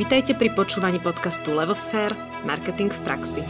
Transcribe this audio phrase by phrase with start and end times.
[0.00, 2.16] Vitajte pri počúvaní podcastu Levosfér–
[2.48, 3.44] Marketing v praxi.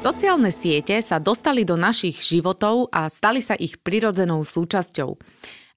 [0.00, 5.20] Sociálne siete sa dostali do našich životov a stali sa ich prirodzenou súčasťou.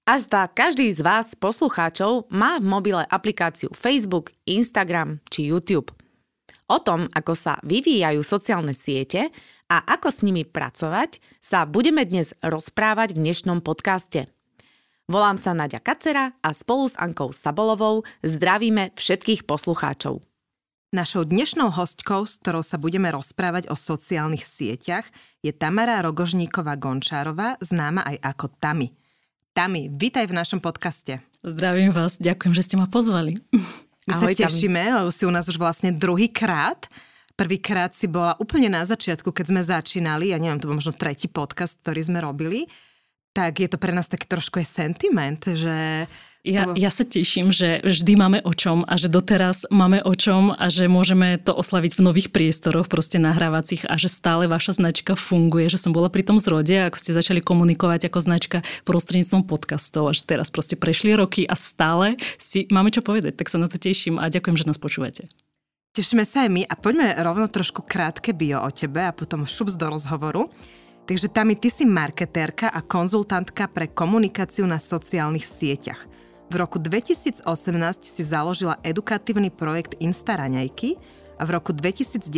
[0.07, 5.91] Až zdá každý z vás, poslucháčov, má v mobile aplikáciu Facebook, Instagram či YouTube.
[6.71, 9.33] O tom, ako sa vyvíjajú sociálne siete
[9.69, 14.25] a ako s nimi pracovať, sa budeme dnes rozprávať v dnešnom podcaste.
[15.05, 20.25] Volám sa Nadia Kacera a spolu s Ankou Sabolovou zdravíme všetkých poslucháčov.
[20.89, 25.05] Našou dnešnou hostkou, s ktorou sa budeme rozprávať o sociálnych sieťach,
[25.45, 28.89] je Tamara Rogožníková-Gončárová, známa aj ako Tami.
[29.53, 31.21] Tami, vítaj v našom podcaste.
[31.45, 33.37] Zdravím vás, ďakujem, že ste ma pozvali.
[34.09, 36.89] My Ahoj, sa tešíme, lebo si u nás už vlastne druhý krát.
[37.39, 41.31] Prvýkrát si bola úplne na začiatku, keď sme začínali, ja neviem, to bol možno tretí
[41.31, 42.67] podcast, ktorý sme robili,
[43.31, 46.03] tak je to pre nás taký trošku je sentiment, že
[46.39, 50.55] ja, ja sa teším, že vždy máme o čom a že doteraz máme o čom
[50.55, 55.19] a že môžeme to oslaviť v nových priestoroch, proste nahrávacích a že stále vaša značka
[55.19, 60.07] funguje, že som bola pri tom zrode, ako ste začali komunikovať ako značka prostredníctvom podcastov
[60.07, 63.67] a že teraz proste prešli roky a stále si máme čo povedať, tak sa na
[63.67, 65.27] to teším a ďakujem, že nás počúvate.
[65.99, 69.75] Tešíme sa aj my a poďme rovno trošku krátke bio o tebe a potom šups
[69.75, 70.47] do rozhovoru.
[71.03, 75.99] Takže Tami, ty si marketérka a konzultantka pre komunikáciu na sociálnych sieťach.
[76.47, 77.43] V roku 2018
[77.99, 80.95] si založila edukatívny projekt Instaraňajky
[81.35, 82.31] a v roku 2019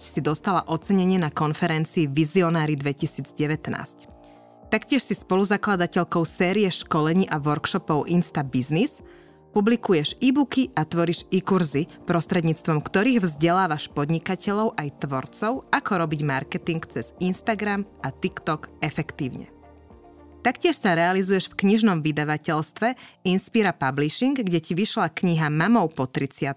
[0.00, 4.08] si dostala ocenenie na konferencii Vizionári 2019.
[4.72, 9.04] Taktiež si spoluzakladateľkou série školení a workshopov Insta Business–
[9.52, 17.12] Publikuješ e-booky a tvoríš e-kurzy, prostredníctvom ktorých vzdelávaš podnikateľov aj tvorcov, ako robiť marketing cez
[17.20, 19.52] Instagram a TikTok efektívne.
[20.40, 22.96] Taktiež sa realizuješ v knižnom vydavateľstve
[23.28, 26.48] Inspira Publishing, kde ti vyšla kniha Mamou po 30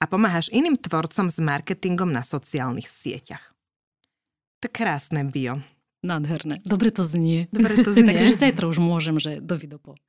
[0.00, 3.52] a pomáhaš iným tvorcom s marketingom na sociálnych sieťach.
[4.62, 5.60] To krásne bio.
[6.00, 6.64] Nádherné.
[6.64, 7.44] Dobre to znie.
[7.52, 8.16] Dobre to znie.
[8.16, 10.00] Takže zajtra už môžem, že do vidopo.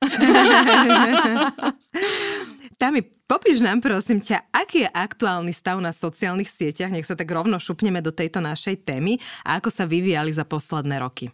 [2.80, 7.30] Tami, popíš nám prosím ťa, aký je aktuálny stav na sociálnych sieťach, nech sa tak
[7.30, 11.30] rovno šupneme do tejto našej témy a ako sa vyvíjali za posledné roky.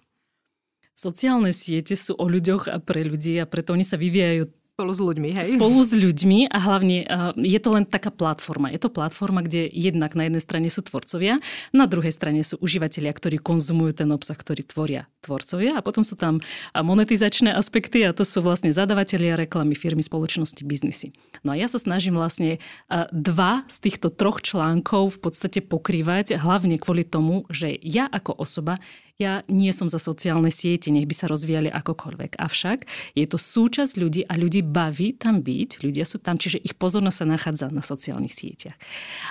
[0.98, 5.02] Sociálne siete sú o ľuďoch a pre ľudí a preto oni sa vyvíjajú Spolu s
[5.02, 5.58] ľuďmi, hej?
[5.58, 8.70] Spolu s ľuďmi a hlavne uh, je to len taká platforma.
[8.70, 11.42] Je to platforma, kde jednak na jednej strane sú tvorcovia,
[11.74, 16.14] na druhej strane sú užívateľia, ktorí konzumujú ten obsah, ktorý tvoria tvorcovia a potom sú
[16.14, 16.38] tam
[16.78, 21.10] monetizačné aspekty a to sú vlastne zadavatelia reklamy, firmy, spoločnosti, biznisy.
[21.42, 26.38] No a ja sa snažím vlastne uh, dva z týchto troch článkov v podstate pokrývať,
[26.38, 28.78] hlavne kvôli tomu, že ja ako osoba
[29.18, 32.38] ja nie som za sociálne siete, nech by sa rozvíjali akokoľvek.
[32.38, 32.86] Avšak
[33.18, 37.18] je to súčasť ľudí a ľudí baví tam byť, ľudia sú tam, čiže ich pozornosť
[37.18, 38.78] sa nachádza na sociálnych sieťach.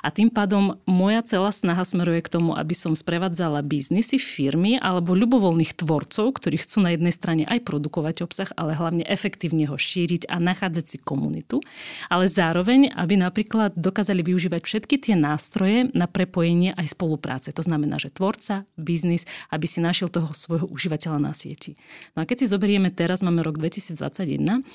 [0.04, 5.16] A tým pádom moja celá snaha smeruje k tomu, aby som sprevádzala biznisy, firmy alebo
[5.16, 10.28] ľubovoľných tvorcov, ktorí chcú na jednej strane aj produkovať obsah, ale hlavne efektívne ho šíriť
[10.28, 11.64] a nachádzať si komunitu,
[12.12, 17.56] ale zároveň, aby napríklad dokázali využívať všetky tie nástroje na prepojenie aj spolupráce.
[17.56, 21.78] To znamená, že tvorca, biznis, aby si si našiel toho svojho užívateľa na sieti.
[22.18, 24.66] No a keď si zoberieme teraz, máme rok 2021,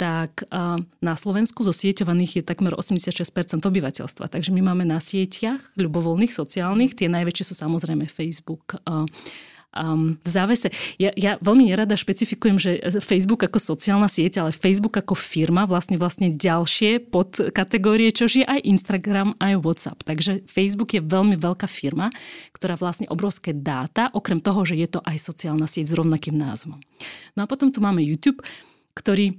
[0.00, 0.48] tak
[1.04, 3.20] na Slovensku zo sieťovaných je takmer 86%
[3.60, 4.32] obyvateľstva.
[4.32, 8.80] Takže my máme na sieťach ľubovoľných, sociálnych, tie najväčšie sú samozrejme Facebook,
[9.74, 10.68] um, v závese.
[10.98, 12.70] Ja, ja veľmi nerada špecifikujem, že
[13.02, 18.46] Facebook ako sociálna sieť, ale Facebook ako firma vlastne vlastne ďalšie pod kategórie, čo je
[18.46, 20.02] aj Instagram, aj WhatsApp.
[20.06, 22.10] Takže Facebook je veľmi veľká firma,
[22.54, 26.78] ktorá vlastne obrovské dáta, okrem toho, že je to aj sociálna sieť s rovnakým názvom.
[27.34, 28.42] No a potom tu máme YouTube,
[28.94, 29.38] ktorý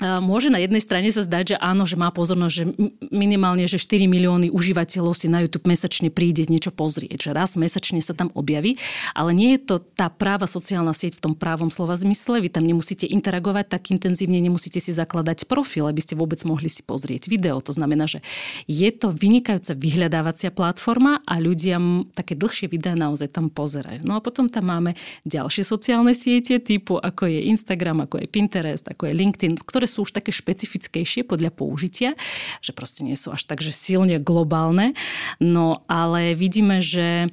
[0.00, 2.64] môže na jednej strane sa zdať, že áno, že má pozornosť, že
[3.12, 8.00] minimálne, že 4 milióny užívateľov si na YouTube mesačne príde niečo pozrieť, že raz mesačne
[8.00, 8.80] sa tam objaví,
[9.12, 12.64] ale nie je to tá práva sociálna sieť v tom právom slova zmysle, vy tam
[12.64, 17.60] nemusíte interagovať tak intenzívne, nemusíte si zakladať profil, aby ste vôbec mohli si pozrieť video.
[17.60, 18.24] To znamená, že
[18.64, 21.76] je to vynikajúca vyhľadávacia platforma a ľudia
[22.16, 24.02] také dlhšie videá naozaj tam pozerajú.
[24.08, 24.96] No a potom tam máme
[25.28, 30.04] ďalšie sociálne siete typu ako je Instagram, ako je Pinterest, ako je LinkedIn, ktoré sú
[30.06, 32.18] už také špecifickejšie podľa použitia,
[32.58, 34.94] že proste nie sú až tak, že silne globálne.
[35.42, 37.30] No ale vidíme, že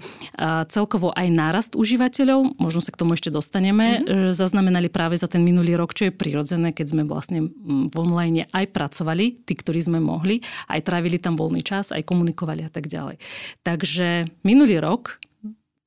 [0.69, 4.35] celkovo aj nárast užívateľov, možno sa k tomu ešte dostaneme, mm-hmm.
[4.35, 8.69] zaznamenali práve za ten minulý rok, čo je prirodzené, keď sme vlastne v online aj
[8.71, 13.17] pracovali, tí, ktorí sme mohli, aj trávili tam voľný čas, aj komunikovali a tak ďalej.
[13.65, 15.19] Takže minulý rok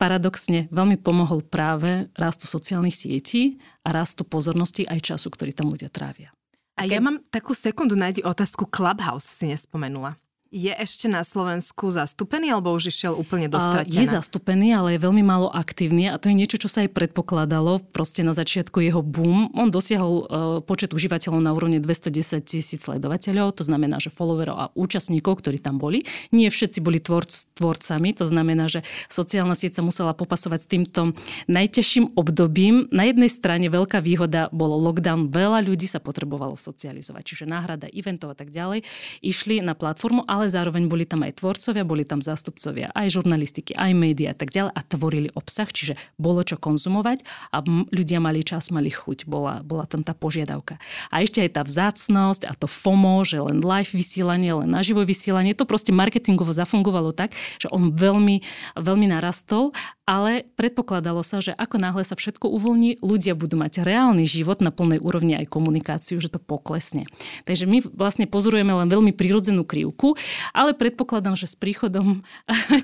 [0.02, 5.94] paradoxne veľmi pomohol práve rastu sociálnych sietí a rastu pozornosti aj času, ktorý tam ľudia
[5.94, 6.34] trávia.
[6.76, 10.16] A ja mám takú sekundu, nájdi otázku Clubhouse, si nespomenula.
[10.52, 13.56] Je ešte na Slovensku zastúpený, alebo už išiel úplne do
[13.88, 17.80] Je zastúpený, ale je veľmi málo aktívny a to je niečo, čo sa aj predpokladalo
[17.88, 19.48] proste na začiatku jeho boom.
[19.56, 20.24] On dosiahol uh,
[20.60, 25.80] počet užívateľov na úrovni 210 tisíc sledovateľov, to znamená, že followerov a účastníkov, ktorí tam
[25.80, 26.04] boli.
[26.36, 31.00] Nie všetci boli tvorc, tvorcami, to znamená, že sociálna sieť sa musela popasovať s týmto
[31.48, 32.92] najťažším obdobím.
[32.92, 38.30] Na jednej strane veľká výhoda bolo lockdown, veľa ľudí sa potrebovalo socializovať, čiže náhrada eventov
[38.30, 38.84] a tak ďalej.
[39.24, 43.78] Išli na platformu, ale ale zároveň boli tam aj tvorcovia, boli tam zástupcovia aj žurnalistiky,
[43.78, 47.22] aj médiá a tak ďalej a tvorili obsah, čiže bolo čo konzumovať
[47.54, 47.62] a
[47.94, 50.82] ľudia mali čas, mali chuť, bola, bola tam tá požiadavka.
[51.14, 55.54] A ešte aj tá vzácnosť a to FOMO, že len live vysielanie, len naživo vysielanie,
[55.54, 58.42] to proste marketingovo zafungovalo tak, že on veľmi,
[58.74, 59.70] veľmi narastol
[60.02, 64.74] ale predpokladalo sa, že ako náhle sa všetko uvoľní, ľudia budú mať reálny život na
[64.74, 67.06] plnej úrovni aj komunikáciu, že to poklesne.
[67.46, 70.18] Takže my vlastne pozorujeme len veľmi prirodzenú krivku,
[70.52, 72.22] ale predpokladám, že s príchodom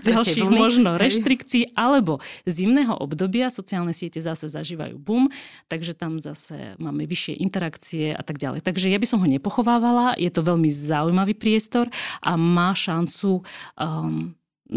[0.09, 5.29] ďalších možno reštrikcií alebo zimného obdobia sociálne siete zase zažívajú boom,
[5.69, 8.65] takže tam zase máme vyššie interakcie a tak ďalej.
[8.65, 11.89] Takže ja by som ho nepochovávala, je to veľmi zaujímavý priestor
[12.21, 13.43] a má šancu
[13.79, 14.35] um,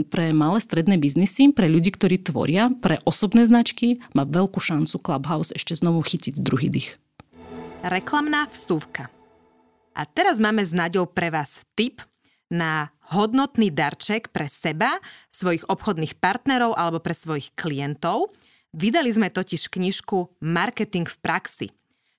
[0.07, 5.51] pre malé stredné biznisy, pre ľudí, ktorí tvoria, pre osobné značky, má veľkú šancu Clubhouse
[5.51, 6.95] ešte znovu chytiť druhý dých.
[7.83, 9.11] Reklamná vsúvka.
[9.91, 11.99] A teraz máme s Naďou pre vás tip
[12.51, 14.99] na hodnotný darček pre seba,
[15.31, 18.35] svojich obchodných partnerov alebo pre svojich klientov.
[18.75, 21.67] Vydali sme totiž knižku Marketing v praxi.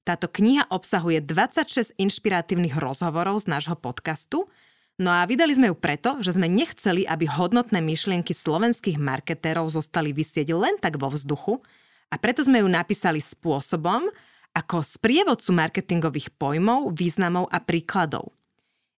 [0.03, 4.45] Táto kniha obsahuje 26 inšpiratívnych rozhovorov z nášho podcastu–
[5.01, 10.13] No a vydali sme ju preto, že sme nechceli, aby hodnotné myšlienky slovenských marketérov zostali
[10.13, 11.65] vysieť len tak vo vzduchu
[12.13, 14.13] a preto sme ju napísali spôsobom,
[14.53, 18.37] ako sprievodcu marketingových pojmov, významov a príkladov.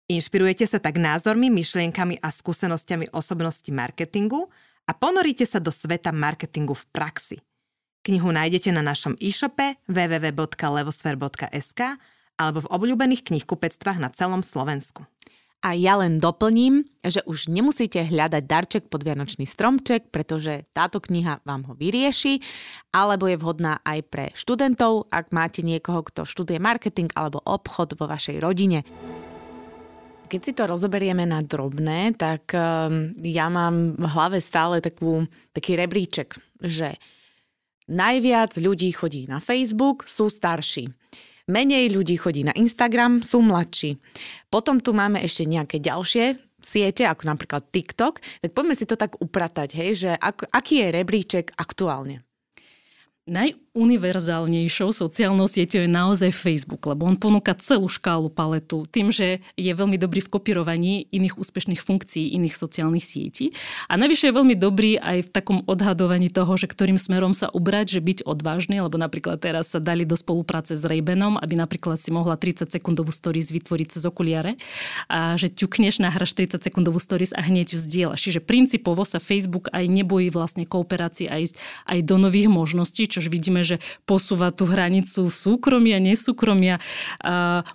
[0.04, 4.52] Inšpirujete sa tak názormi, myšlienkami a skúsenosťami osobnosti marketingu
[4.84, 7.40] a ponoríte sa do sveta marketingu v praxi.
[8.04, 11.80] Knihu nájdete na našom e-shope www.levosfer.sk
[12.36, 15.08] alebo v obľúbených knihkupectvách na celom Slovensku.
[15.64, 21.40] A ja len doplním, že už nemusíte hľadať darček pod Vianočný stromček, pretože táto kniha
[21.48, 22.44] vám ho vyrieši,
[22.92, 28.04] alebo je vhodná aj pre študentov, ak máte niekoho, kto študuje marketing alebo obchod vo
[28.04, 28.84] vašej rodine.
[30.34, 35.78] Keď si to rozoberieme na drobné, tak ehm, ja mám v hlave stále takú, taký
[35.78, 36.98] rebríček, že
[37.86, 40.90] najviac ľudí chodí na Facebook, sú starší
[41.44, 44.00] Menej ľudí chodí na Instagram, sú mladší.
[44.48, 49.20] Potom tu máme ešte nejaké ďalšie siete, ako napríklad TikTok, tak poďme si to tak
[49.20, 52.24] upratať, hej, že ak, aký je rebríček aktuálne.
[53.28, 59.42] Naj, univerzálnejšou sociálnou sieťou je naozaj Facebook, lebo on ponúka celú škálu paletu tým, že
[59.58, 63.50] je veľmi dobrý v kopírovaní iných úspešných funkcií iných sociálnych sietí.
[63.90, 67.98] A navyše je veľmi dobrý aj v takom odhadovaní toho, že ktorým smerom sa ubrať,
[67.98, 72.14] že byť odvážny, lebo napríklad teraz sa dali do spolupráce s Raybenom, aby napríklad si
[72.14, 74.54] mohla 30 sekundovú stories vytvoriť cez okuliare
[75.10, 78.22] a že ťukneš, nahraš 30 sekundovú stories a hneď ju zdieľaš.
[78.22, 81.58] Čiže principovo sa Facebook aj nebojí vlastne kooperácii aj,
[81.90, 86.78] aj do nových možností, čož vidíme, že posúva tú hranicu súkromia, nesúkromia,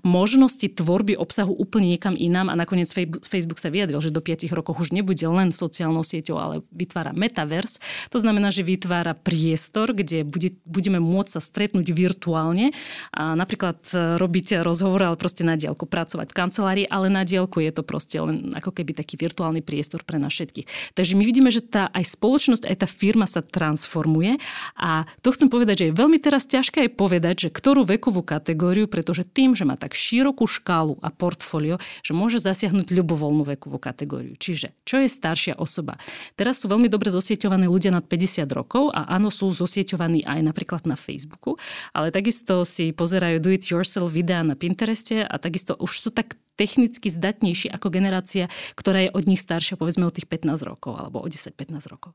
[0.05, 2.93] možnosti tvorby obsahu úplne niekam inám a nakoniec
[3.25, 7.81] Facebook sa vyjadril, že do 5 rokov už nebude len sociálnou sieťou, ale vytvára metaverse.
[8.13, 12.69] To znamená, že vytvára priestor, kde bude, budeme môcť sa stretnúť virtuálne
[13.09, 13.81] a napríklad
[14.21, 18.21] robiť rozhovor, ale proste na diálku, pracovať v kancelárii, ale na diálku je to proste
[18.21, 20.93] len ako keby taký virtuálny priestor pre nás všetkých.
[20.93, 24.37] Takže my vidíme, že tá aj spoločnosť, aj tá firma sa transformuje
[24.77, 28.91] a to chcem povedať, že je veľmi teraz ťažké aj povedať, že ktorú vekovú kategóriu,
[28.91, 34.35] pretože tým, že má tak širokú škálu a portfólio, že môže zasiahnuť ľubovoľnú vekovú kategóriu.
[34.35, 35.95] Čiže, čo je staršia osoba?
[36.35, 40.83] Teraz sú veľmi dobre zosieťovaní ľudia nad 50 rokov a áno, sú zosieťovaní aj napríklad
[40.83, 41.55] na Facebooku,
[41.95, 47.71] ale takisto si pozerajú do-it-yourself videá na Pintereste a takisto už sú tak technicky zdatnejší
[47.71, 51.87] ako generácia, ktorá je od nich staršia, povedzme od tých 15 rokov alebo o 10-15
[51.87, 52.11] rokov.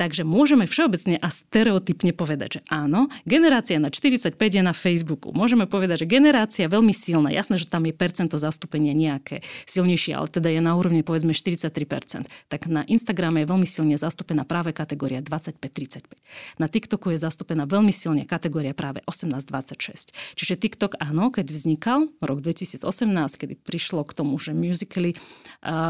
[0.00, 5.36] Takže môžeme všeobecne a stereotypne povedať, že áno, generácia na 45 je na Facebooku.
[5.36, 7.28] Môžeme povedať, že generácia veľmi silná.
[7.28, 12.24] Jasné, že tam je percento zastúpenia nejaké silnejšie, ale teda je na úrovni povedzme 43%.
[12.48, 16.08] Tak na Instagrame je veľmi silne zastúpená práve kategória 25-35.
[16.56, 20.14] Na TikToku je zastúpená veľmi silne kategória práve 18-26.
[20.38, 22.86] Čiže TikTok áno, keď vznikal rok 2018,
[23.34, 25.18] kedy prišlo k tomu, že musically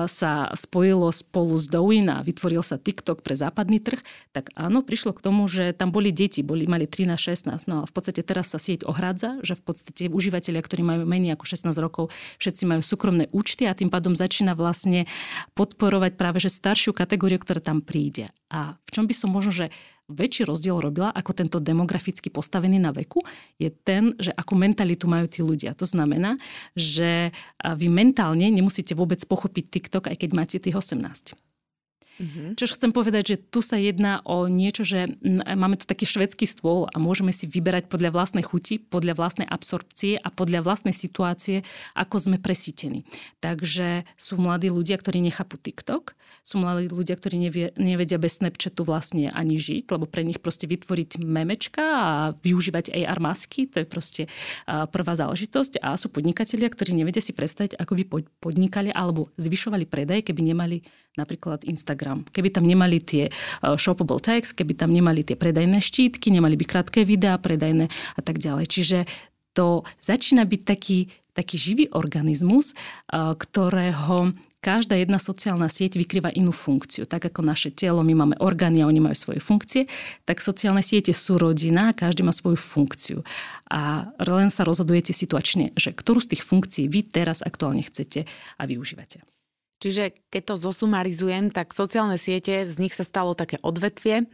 [0.08, 4.00] sa spojilo spolu s Douyin a vytvoril sa TikTok pre západný trh,
[4.32, 7.92] tak áno, prišlo k tomu, že tam boli deti, boli, mali 13-16, no a v
[7.92, 12.14] podstate teraz sa sieť ohrádza, že v podstate užívateľia, ktorí majú menej ako 16 rokov,
[12.40, 15.04] všetci majú súkromné účty a tým pádom začína vlastne
[15.58, 18.30] podporovať práve že staršiu kategóriu, ktorá tam príde.
[18.54, 19.66] A v čom by som možno, že
[20.08, 23.20] väčší rozdiel robila ako tento demograficky postavený na veku,
[23.60, 25.72] je ten, že akú mentalitu majú tí ľudia.
[25.76, 26.40] To znamená,
[26.72, 31.43] že vy mentálne nemusíte vôbec pochopiť TikTok, aj keď máte tých 18.
[32.14, 32.54] Mm-hmm.
[32.54, 35.18] Čo chcem povedať, že tu sa jedná o niečo, že
[35.50, 40.22] máme tu taký švedský stôl a môžeme si vyberať podľa vlastnej chuti, podľa vlastnej absorpcie
[40.22, 41.66] a podľa vlastnej situácie,
[41.98, 43.02] ako sme presítení.
[43.42, 46.14] Takže sú mladí ľudia, ktorí nechápu TikTok,
[46.46, 50.70] sú mladí ľudia, ktorí nevie, nevedia bez Snapchatu vlastne ani žiť, lebo pre nich proste
[50.70, 54.22] vytvoriť memečka a využívať AR masky, to je proste
[54.66, 55.82] prvá záležitosť.
[55.82, 58.04] A sú podnikatelia, ktorí nevedia si predstaviť, ako by
[58.38, 62.26] podnikali alebo zvyšovali predaj, keby nemali napríklad Instagram.
[62.30, 66.64] Keby tam nemali tie uh, shoppable tags, keby tam nemali tie predajné štítky, nemali by
[66.66, 68.66] krátke videá predajné a tak ďalej.
[68.66, 68.98] Čiže
[69.54, 76.48] to začína byť taký, taký živý organizmus, uh, ktorého každá jedna sociálna sieť vykrýva inú
[76.48, 77.04] funkciu.
[77.04, 79.84] Tak ako naše telo, my máme orgány a oni majú svoje funkcie,
[80.24, 83.20] tak sociálne siete sú rodina a každý má svoju funkciu.
[83.68, 88.24] A len sa rozhodujete situačne, že ktorú z tých funkcií vy teraz aktuálne chcete
[88.56, 89.33] a využívate.
[89.84, 94.24] Čiže keď to zosumarizujem, tak sociálne siete, z nich sa stalo také odvetvie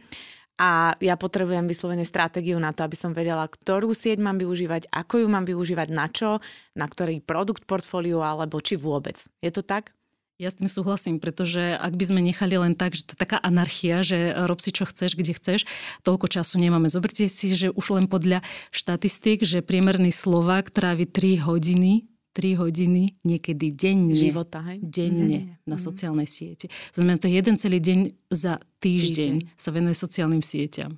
[0.55, 5.25] a ja potrebujem vyslovene stratégiu na to, aby som vedela, ktorú sieť mám využívať, ako
[5.25, 6.39] ju mám využívať, na čo,
[6.71, 9.19] na ktorý produkt portfóliu alebo či vôbec.
[9.43, 9.91] Je to tak?
[10.39, 13.37] Ja s tým súhlasím, pretože ak by sme nechali len tak, že to je taká
[13.43, 15.67] anarchia, že rob si čo chceš, kde chceš,
[16.07, 16.87] toľko času nemáme.
[16.87, 18.39] Zoberte si, že už len podľa
[18.71, 24.15] štatistík, že priemerný Slovák trávi 3 hodiny 3 hodiny, niekedy denne.
[24.15, 24.79] Života, hej?
[24.79, 25.67] Denne mm.
[25.67, 25.83] na mhm.
[25.83, 26.71] sociálnej siete.
[26.95, 27.99] Znamená to jeden celý deň
[28.31, 30.95] za týždeň, týždeň sa venuje sociálnym sieťam.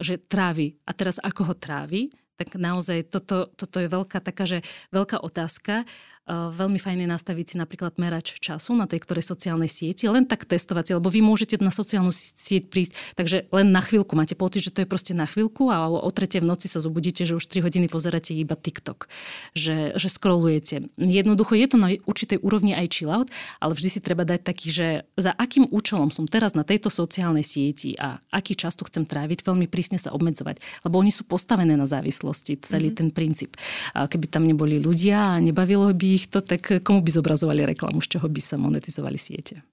[0.00, 0.80] Že trávi.
[0.84, 2.12] A teraz ako ho trávi?
[2.40, 4.64] Tak naozaj toto, toto je veľká taká, že
[4.96, 5.84] veľká otázka.
[6.30, 10.46] Veľmi fajn je nastaviť si napríklad merač času na tej ktorej sociálnej sieti, len tak
[10.46, 14.70] testovať lebo vy môžete na sociálnu sieť prísť, takže len na chvíľku máte pocit, že
[14.70, 17.66] to je proste na chvíľku a o tretie v noci sa zobudíte, že už 3
[17.66, 19.10] hodiny pozeráte iba TikTok,
[19.56, 20.92] že, že scrollujete.
[21.00, 24.68] Jednoducho je to na určitej úrovni aj chill out, ale vždy si treba dať taký,
[24.70, 24.86] že
[25.18, 29.42] za akým účelom som teraz na tejto sociálnej sieti a aký čas tu chcem tráviť,
[29.42, 33.00] veľmi prísne sa obmedzovať, lebo oni sú postavené na závislosti, celý mm-hmm.
[33.00, 33.50] ten princíp.
[33.96, 38.04] A keby tam neboli ľudia a nebavilo by ich to, tak komu by zobrazovali reklamu,
[38.04, 39.64] z čoho by sa monetizovali siete?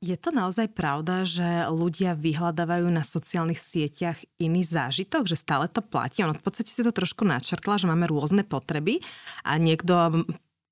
[0.00, 5.84] Je to naozaj pravda, že ľudia vyhľadávajú na sociálnych sieťach iný zážitok, že stále to
[5.84, 6.24] platí?
[6.24, 9.04] Ono v podstate si to trošku načrtla, že máme rôzne potreby
[9.44, 10.24] a niekto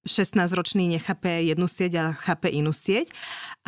[0.08, 3.12] 16-ročný nechápe jednu sieť a chápe inú sieť.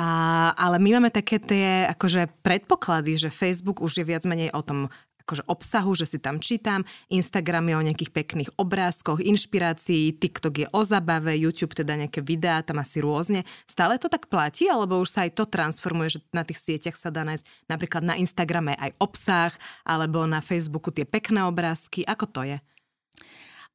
[0.01, 4.65] A, ale my máme také tie akože predpoklady, že Facebook už je viac menej o
[4.65, 4.89] tom
[5.27, 10.67] akože obsahu, že si tam čítam, Instagram je o nejakých pekných obrázkoch, inšpirácií, TikTok je
[10.71, 13.45] o zabave, YouTube teda nejaké videá, tam asi rôzne.
[13.69, 17.13] Stále to tak platí, alebo už sa aj to transformuje, že na tých sieťach sa
[17.13, 19.53] dá nájsť napríklad na Instagrame aj obsah,
[19.85, 22.05] alebo na Facebooku tie pekné obrázky.
[22.07, 22.59] Ako to je?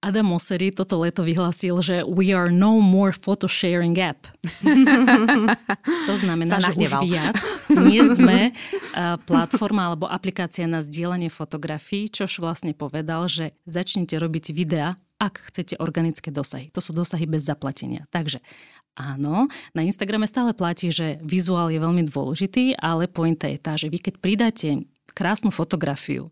[0.03, 4.29] Adam Mosseri toto leto vyhlasil, že we are no more photo sharing app.
[6.09, 7.41] to znamená, že už viac
[7.73, 8.53] nie sme
[9.25, 15.79] platforma alebo aplikácia na zdieľanie fotografií, čož vlastne povedal, že začnite robiť videá, ak chcete
[15.81, 16.69] organické dosahy.
[16.75, 18.05] To sú dosahy bez zaplatenia.
[18.13, 18.43] Takže
[18.99, 23.89] áno, na Instagrame stále platí, že vizuál je veľmi dôležitý, ale pointa je tá, že
[23.89, 24.85] vy keď pridáte
[25.15, 26.29] krásnu fotografiu,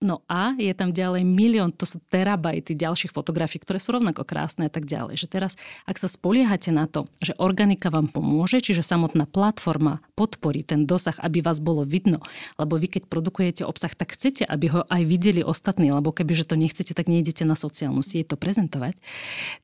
[0.00, 4.64] No a je tam ďalej milión, to sú terabajty ďalších fotografií, ktoré sú rovnako krásne
[4.64, 5.20] a tak ďalej.
[5.20, 5.52] Že teraz,
[5.84, 11.20] ak sa spoliehate na to, že organika vám pomôže, čiže samotná platforma podporí ten dosah,
[11.20, 12.24] aby vás bolo vidno,
[12.56, 16.56] lebo vy keď produkujete obsah, tak chcete, aby ho aj videli ostatní, lebo kebyže to
[16.56, 18.96] nechcete, tak nejdete na sociálnu sieť to prezentovať,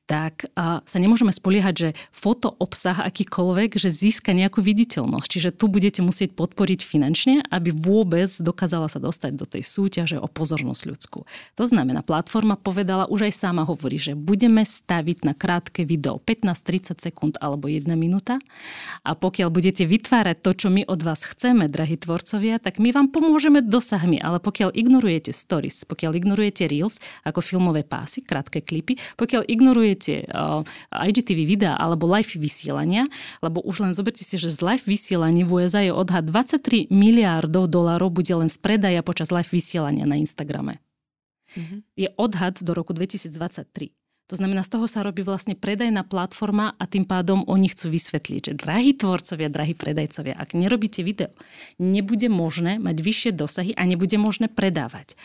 [0.05, 5.27] tak a, sa nemôžeme spoliehať, že foto obsah akýkoľvek, že získa nejakú viditeľnosť.
[5.33, 10.31] Čiže tu budete musieť podporiť finančne, aby vôbec dokázala sa dostať do tej súťaže o
[10.31, 11.23] pozornosť ľudskú.
[11.55, 16.99] To znamená, platforma povedala, už aj sama hovorí, že budeme staviť na krátke video 15-30
[16.99, 18.43] sekúnd alebo 1 minúta
[19.07, 23.07] a pokiaľ budete vytvárať to, čo my od vás chceme, drahí tvorcovia, tak my vám
[23.09, 29.47] pomôžeme dosahmi, ale pokiaľ ignorujete stories, pokiaľ ignorujete reels ako filmové pásy, krátke klipy, pokiaľ
[29.47, 33.07] ignorujete uh, IGTV videa alebo live vysielania,
[33.39, 37.71] lebo už len zoberte si, že z live vysielania v USA je odhad 23 miliardov
[37.71, 40.73] dolárov bude len z predaja počas live vysielania na Instagrame.
[41.55, 41.81] Mm-hmm.
[41.95, 43.89] Je odhad do roku 2023.
[44.27, 48.51] To znamená, z toho sa robí vlastne predajná platforma a tým pádom oni chcú vysvetliť,
[48.51, 51.31] že drahí tvorcovia, drahí predajcovia, ak nerobíte video,
[51.79, 55.15] nebude možné mať vyššie dosahy a nebude možné predávať.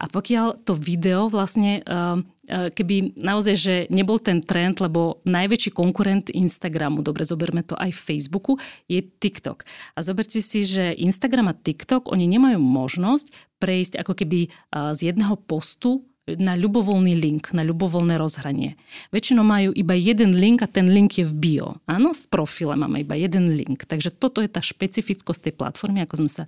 [0.00, 6.32] A pokiaľ to video vlastne uh, keby naozaj, že nebol ten trend, lebo najväčší konkurent
[6.32, 8.56] Instagramu, dobre, zoberme to aj Facebooku,
[8.88, 9.68] je TikTok.
[9.92, 15.36] A zoberte si, že Instagram a TikTok, oni nemajú možnosť prejsť ako keby z jedného
[15.44, 18.74] postu na ľubovoľný link, na ľubovoľné rozhranie.
[19.14, 21.68] Väčšinou majú iba jeden link a ten link je v bio.
[21.86, 23.86] Áno, v profile máme iba jeden link.
[23.86, 26.44] Takže toto je tá špecifickosť tej platformy, ako, sme sa,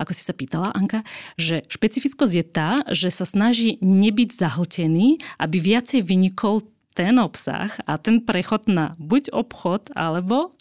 [0.00, 1.04] ako si sa pýtala, Anka,
[1.36, 6.64] že špecifickosť je tá, že sa snaží nebyť zahltený, aby viacej vynikol
[6.96, 10.56] ten obsah a ten prechod na buď obchod, alebo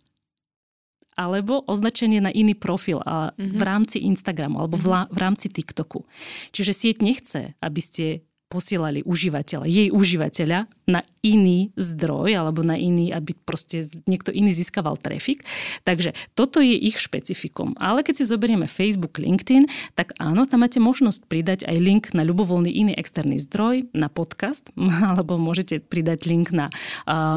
[1.18, 3.58] alebo označenie na iný profil a mm-hmm.
[3.58, 5.10] v rámci Instagramu alebo mm-hmm.
[5.10, 6.06] v rámci TikToku.
[6.54, 8.06] Čiže sieť nechce, aby ste
[8.48, 14.96] posielali užívateľa, jej užívateľa na iný zdroj alebo na iný, aby proste niekto iný získaval
[14.96, 15.44] trafik.
[15.84, 17.76] Takže toto je ich špecifikum.
[17.76, 19.68] Ale keď si zoberieme Facebook, LinkedIn,
[20.00, 24.72] tak áno, tam máte možnosť pridať aj link na ľubovoľný iný externý zdroj, na podcast,
[25.12, 26.72] alebo môžete pridať link na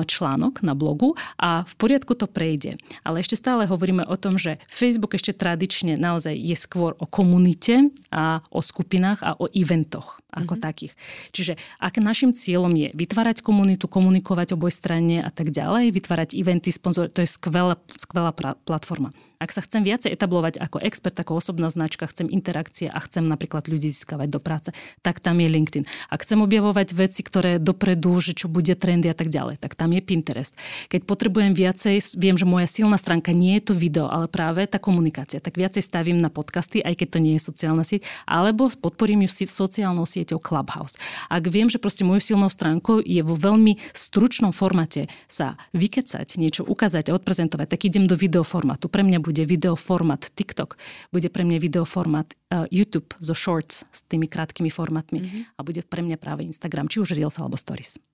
[0.07, 2.79] článok na blogu a v poriadku to prejde.
[3.03, 7.91] Ale ešte stále hovoríme o tom, že Facebook ešte tradične naozaj je skôr o komunite
[8.15, 10.67] a o skupinách a o eventoch ako mm-hmm.
[10.67, 10.93] takých.
[11.33, 17.09] Čiže ak našim cieľom je vytvárať komunitu, komunikovať obojstranne a tak ďalej, vytvárať eventy, sponzor,
[17.11, 19.11] to je skvelá, skvelá pra, platforma.
[19.41, 23.73] Ak sa chcem viacej etablovať ako expert, ako osobná značka, chcem interakcie a chcem napríklad
[23.73, 24.69] ľudí získavať do práce,
[25.01, 25.85] tak tam je LinkedIn.
[26.13, 29.97] Ak chcem objavovať veci, ktoré dopredu, že čo bude trendy a tak ďalej, tak tam
[29.97, 30.53] je Pinterest.
[30.93, 34.77] Keď potrebujem viacej, viem, že moja silná stránka nie je to video, ale práve tá
[34.77, 39.25] komunikácia, tak viacej stavím na podcasty, aj keď to nie je sociálna sieť, alebo podporím
[39.25, 40.90] ju sociálnou sieťou Clubhouse.
[41.31, 46.63] Ak viem, že proste mojou silnou stránkou je vo veľmi stručnom formáte sa vykecať, niečo
[46.67, 48.91] ukázať a odprezentovať, tak idem do videoformátu.
[48.91, 50.81] Pre mňa bude videoformát TikTok,
[51.15, 55.43] bude pre mňa videoformát uh, YouTube zo Shorts s tými krátkými formátmi mm-hmm.
[55.57, 58.10] a bude pre mňa práve Instagram, či už Reels alebo Stories.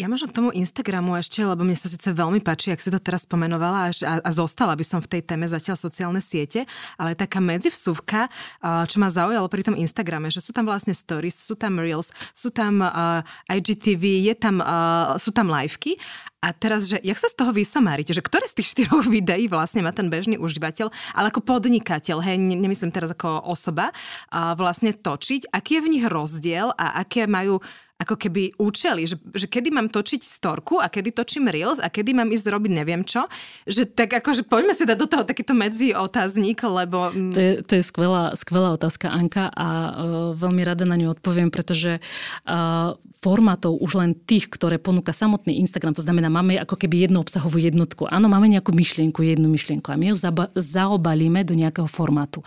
[0.00, 2.96] Ja možno k tomu Instagramu ešte, lebo mne sa síce veľmi páči, ak si to
[2.96, 6.64] teraz spomenovala a, a zostala by som v tej téme zatiaľ sociálne siete,
[6.96, 8.32] ale taká medzivsúvka,
[8.64, 12.48] čo ma zaujalo pri tom Instagrame, že sú tam vlastne stories, sú tam reels, sú
[12.48, 13.20] tam uh,
[13.52, 16.00] IGTV, je tam, uh, sú tam liveky.
[16.40, 19.84] A teraz, že jak sa z toho vysomárite, že ktoré z tých štyroch videí vlastne
[19.84, 23.92] má ten bežný užívateľ, ale ako podnikateľ, hej, nemyslím teraz ako osoba,
[24.32, 27.60] uh, vlastne točiť, aký je v nich rozdiel a aké majú
[28.00, 32.16] ako keby účely, že, že kedy mám točiť storku a kedy točím reels a kedy
[32.16, 33.28] mám ísť robiť neviem čo.
[33.68, 37.12] Že tak akože poďme si dať do toho takýto medzi otáznik, lebo...
[37.12, 39.90] Mm, to je, to je skvelá, skvelá otázka, Anka, a uh,
[40.32, 45.92] veľmi rada na ňu odpoviem, pretože uh, formátov už len tých, ktoré ponúka samotný Instagram,
[45.92, 48.08] to znamená, máme ako keby jednu obsahovú jednotku.
[48.08, 52.40] Áno, máme nejakú myšlienku, jednu myšlienku a my ju zaba- zaobalíme do nejakého formátu.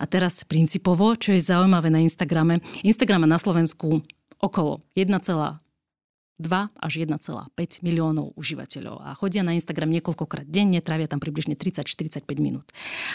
[0.00, 4.00] A teraz principovo, čo je zaujímavé na Instagrame, Instagram na Slovensku
[4.44, 5.56] okolo 1,2
[6.76, 7.16] až 1,5
[7.80, 12.68] miliónov užívateľov a chodia na Instagram niekoľkokrát denne, trávia tam približne 30-45 minút.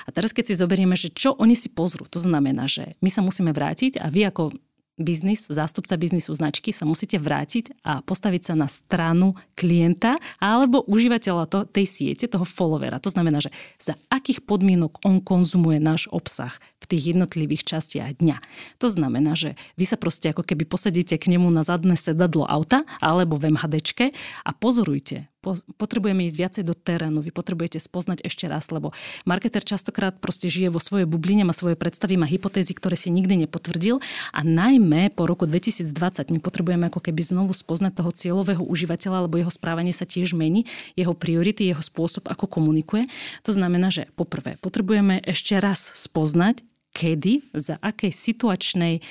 [0.06, 3.22] A teraz keď si zoberieme, že čo oni si pozrú, to znamená, že my sa
[3.22, 4.58] musíme vrátiť a vy ako
[5.00, 11.44] biznis, zástupca biznisu značky sa musíte vrátiť a postaviť sa na stranu klienta alebo užívateľa
[11.48, 13.00] to, tej siete, toho followera.
[13.02, 16.52] To znamená, že za akých podmienok on konzumuje náš obsah
[16.84, 18.38] v tých jednotlivých častiach dňa.
[18.84, 22.84] To znamená, že vy sa proste ako keby posadíte k nemu na zadné sedadlo auta
[23.00, 24.12] alebo v MHDčke
[24.44, 25.32] a pozorujte,
[25.80, 28.92] potrebujeme ísť viacej do terénu, vy potrebujete spoznať ešte raz, lebo
[29.24, 33.48] marketer častokrát proste žije vo svojej bubline, má svoje predstavy, má hypotézy, ktoré si nikdy
[33.48, 34.04] nepotvrdil
[34.36, 35.96] a najmä po roku 2020
[36.36, 40.68] my potrebujeme ako keby znovu spoznať toho cieľového užívateľa, lebo jeho správanie sa tiež mení,
[41.00, 43.08] jeho priority, jeho spôsob, ako komunikuje.
[43.48, 49.06] To znamená, že poprvé potrebujeme ešte raz spoznať, kedy, za akej situačnej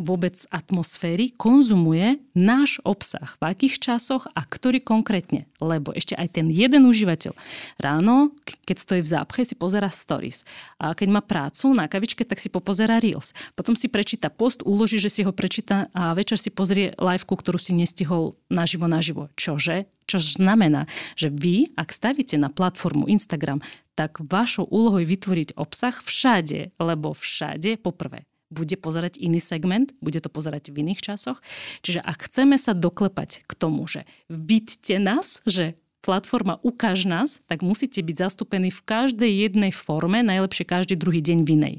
[0.00, 5.44] vôbec atmosféry konzumuje náš obsah, v akých časoch a ktorý konkrétne.
[5.60, 7.36] Lebo ešte aj ten jeden užívateľ
[7.76, 8.32] ráno,
[8.64, 10.48] keď stojí v zápche, si pozera stories.
[10.80, 13.36] A keď má prácu na kavičke, tak si popozera reels.
[13.52, 17.60] Potom si prečíta post, uloží, že si ho prečíta a večer si pozrie liveku, ktorú
[17.60, 19.28] si nestihol naživo naživo.
[19.36, 19.92] Čože?
[20.02, 23.62] Čo znamená, že vy, ak stavíte na platformu Instagram,
[23.94, 30.20] tak vašou úlohou je vytvoriť obsah všade, lebo všade, poprvé, bude pozerať iný segment, bude
[30.20, 31.40] to pozerať v iných časoch.
[31.80, 37.62] Čiže ak chceme sa doklepať k tomu, že vidíte nás, že platforma Ukáž nás, tak
[37.62, 41.76] musíte byť zastúpení v každej jednej forme, najlepšie každý druhý deň v inej.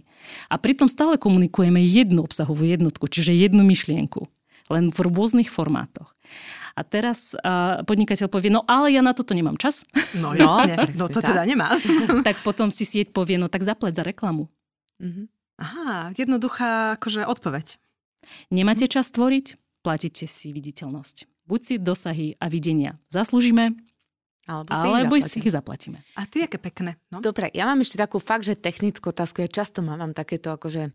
[0.48, 4.26] A pritom stále komunikujeme jednu obsahovú jednotku, čiže jednu myšlienku.
[4.72, 6.16] len v rôznych formátoch.
[6.74, 9.84] A teraz uh, podnikateľ povie, no ale ja na toto nemám čas.
[10.16, 10.64] No, no,
[10.96, 11.76] no to teda nemá.
[12.28, 14.48] tak potom si sieť povie, no tak zapleť za reklamu.
[15.04, 15.26] Mm-hmm.
[15.62, 17.78] Aha, jednoduchá akože odpoveď.
[18.50, 19.60] Nemáte čas tvoriť?
[19.84, 21.46] Platíte si viditeľnosť.
[21.46, 23.76] Buď si dosahy a videnia zaslúžime,
[24.48, 26.04] alebo si, alebo ich, si ich zaplatíme.
[26.20, 27.00] A ty, aké pekné.
[27.12, 27.24] No?
[27.24, 29.44] Dobre, ja mám ešte takú fakt, že technickú otázku.
[29.44, 30.92] Ja často mám takéto akože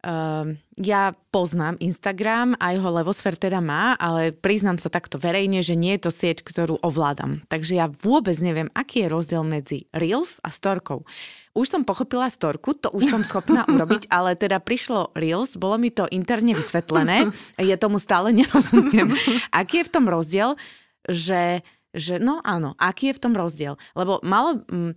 [0.00, 5.76] Uh, ja poznám Instagram, aj ho Levosfér teda má, ale priznám sa takto verejne, že
[5.76, 7.44] nie je to sieť, ktorú ovládam.
[7.52, 11.04] Takže ja vôbec neviem, aký je rozdiel medzi Reels a Storkou.
[11.50, 15.90] Už som pochopila storku, to už som schopná urobiť, ale teda prišlo Reels, bolo mi
[15.90, 19.10] to interne vysvetlené, ja tomu stále nerozumiem.
[19.60, 20.54] Aký je v tom rozdiel,
[21.10, 23.74] že, že no áno, aký je v tom rozdiel?
[23.96, 24.62] Lebo malo...
[24.68, 24.94] Mm,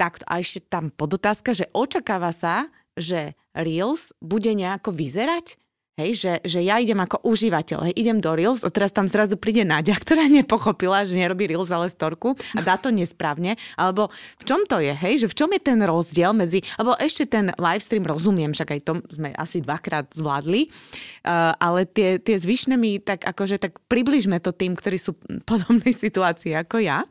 [0.00, 5.60] takto, a ešte tam podotázka, že očakáva sa, že Reels bude nejako vyzerať?
[5.98, 9.34] Hej, že, že ja idem ako užívateľ, hej, idem do Reels a teraz tam zrazu
[9.34, 13.58] príde Nadia, ktorá nepochopila, že nerobí Reels, ale storku a dá to nesprávne.
[13.74, 17.26] Alebo v čom to je, hej, že v čom je ten rozdiel medzi, alebo ešte
[17.26, 22.78] ten livestream rozumiem, však aj to sme asi dvakrát zvládli, uh, ale tie, tie zvyšné
[22.78, 27.04] mi tak akože tak približme to tým, ktorí sú v podobnej situácii ako ja,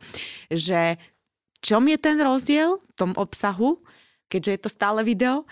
[0.48, 0.96] že
[1.60, 3.78] čom je ten rozdiel v tom obsahu,
[4.32, 5.44] keďže je to stále video,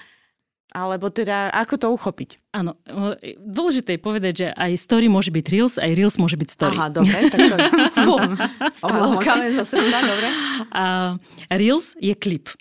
[0.69, 2.53] alebo teda, ako to uchopiť?
[2.53, 2.77] Áno,
[3.41, 6.77] dôležité je povedať, že aj story môže byť Reels, aj Reels môže byť story.
[6.77, 7.57] Aha, dobre, tak to
[9.49, 10.29] je zo srdca, dobre.
[10.77, 10.85] A
[11.49, 12.53] Reels je klip.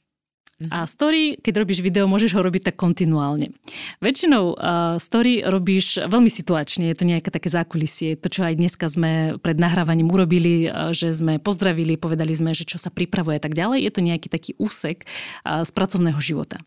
[0.74, 3.54] A story, keď robíš video, môžeš ho robiť tak kontinuálne.
[4.02, 8.90] Väčšinou uh, story robíš veľmi situačne, je to nejaké také zákulisie, to, čo aj dneska
[8.90, 13.44] sme pred nahrávaním urobili, uh, že sme pozdravili, povedali sme, že čo sa pripravuje a
[13.46, 13.86] tak ďalej.
[13.86, 15.06] Je to nejaký taký úsek
[15.46, 16.58] uh, z pracovného života.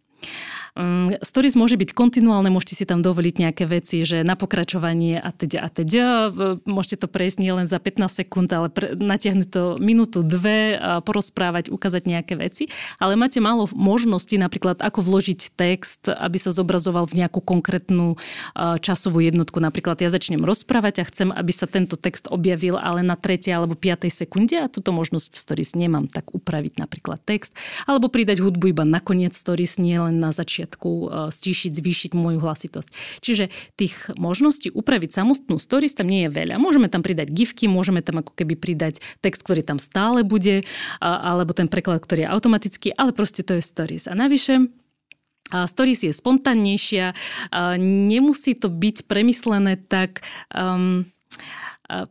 [1.26, 5.66] Stories môže byť kontinuálne, môžete si tam dovoliť nejaké veci, že na pokračovanie a teda
[5.66, 6.30] a teda.
[6.62, 11.02] Môžete to prejsť nie len za 15 sekúnd, ale pre, natiahnuť to minútu, dve, a
[11.02, 12.70] porozprávať, ukázať nejaké veci.
[13.02, 18.14] Ale máte málo možností, napríklad ako vložiť text, aby sa zobrazoval v nejakú konkrétnu
[18.54, 19.59] časovú jednotku.
[19.59, 23.42] Napríklad ja začnem rozprávať a chcem, aby sa tento text objavil, ale na 3.
[23.50, 24.06] alebo 5.
[24.06, 27.59] sekunde a túto možnosť v stories nemám, tak upraviť napríklad text,
[27.90, 32.38] alebo pridať hudbu iba na koniec stories, nie len na začiatku e, stíšiť, zvýšiť moju
[32.42, 32.90] hlasitosť.
[33.22, 36.58] Čiže tých možností upraviť samostnú stories tam nie je veľa.
[36.58, 40.66] Môžeme tam pridať gifky, môžeme tam ako keby pridať text, ktorý tam stále bude,
[41.00, 44.10] alebo ten preklad, ktorý je automatický, ale proste to je stories.
[44.10, 44.70] A navyše
[45.66, 47.12] stories je spontánnejšia,
[47.82, 50.22] nemusí to byť premyslené tak
[50.54, 51.06] um,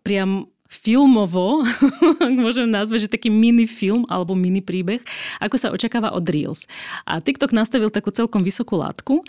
[0.03, 1.65] priam filmovo,
[2.29, 5.01] ak môžem nazvať, že taký mini film alebo mini príbeh,
[5.41, 6.69] ako sa očakáva od Reels.
[7.10, 9.25] A TikTok nastavil takú celkom vysokú látku,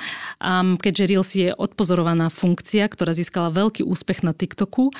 [0.84, 4.92] keďže Reels je odpozorovaná funkcia, ktorá získala veľký úspech na TikToku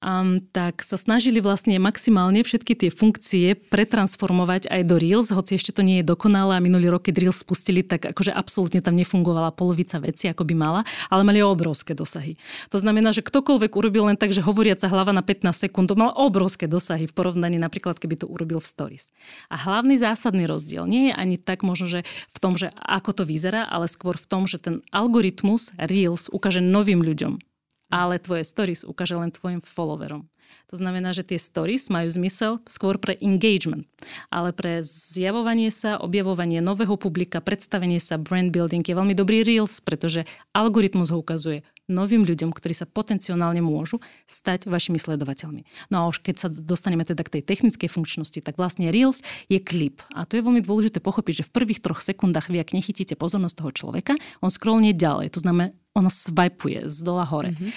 [0.00, 5.72] um, tak sa snažili vlastne maximálne všetky tie funkcie pretransformovať aj do Reels, hoci ešte
[5.72, 9.52] to nie je dokonalé a minulý rok, keď Reels spustili, tak akože absolútne tam nefungovala
[9.52, 12.36] polovica veci, ako by mala, ale mali obrovské dosahy.
[12.72, 16.68] To znamená, že ktokoľvek urobil len tak, že hovoriaca hlava na 15 sekúnd, mal obrovské
[16.68, 19.08] dosahy v porovnaní napríklad, keby to urobil v Stories.
[19.48, 22.00] A hlavný zásadný rozdiel nie je ani tak možno, že
[22.34, 26.60] v tom, že ako to vyzerá, ale skôr v tom, že ten algoritmus Reels ukáže
[26.60, 27.40] novým ľuďom,
[27.90, 30.26] ale tvoje stories ukáže len tvojim followerom.
[30.70, 33.86] To znamená, že tie stories majú zmysel skôr pre engagement,
[34.30, 39.82] ale pre zjavovanie sa, objavovanie nového publika, predstavenie sa, brand building je veľmi dobrý Reels,
[39.82, 45.90] pretože algoritmus ho ukazuje novým ľuďom, ktorí sa potenciálne môžu stať vašimi sledovateľmi.
[45.90, 49.62] No a už keď sa dostaneme teda k tej technickej funkčnosti, tak vlastne Reels je
[49.62, 50.02] klip.
[50.14, 53.56] A to je veľmi dôležité pochopiť, že v prvých troch sekundách vy, ak nechytíte pozornosť
[53.62, 55.30] toho človeka, on scrollne ďalej.
[55.34, 57.56] To znamená, ono swipeuje z dola hore.
[57.56, 57.70] Mm-hmm.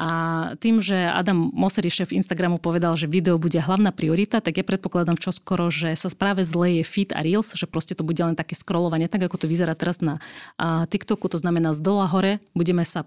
[0.00, 0.08] A
[0.56, 5.20] tým, že Adam Mosseri, šéf Instagramu, povedal, že video bude hlavná priorita, tak ja predpokladám
[5.20, 9.12] čoskoro, že sa práve zleje feed a Reels, že proste to bude len také scrollovanie,
[9.12, 10.16] tak ako to vyzerá teraz na
[10.56, 13.04] a, TikToku, to znamená z dola hore budeme sa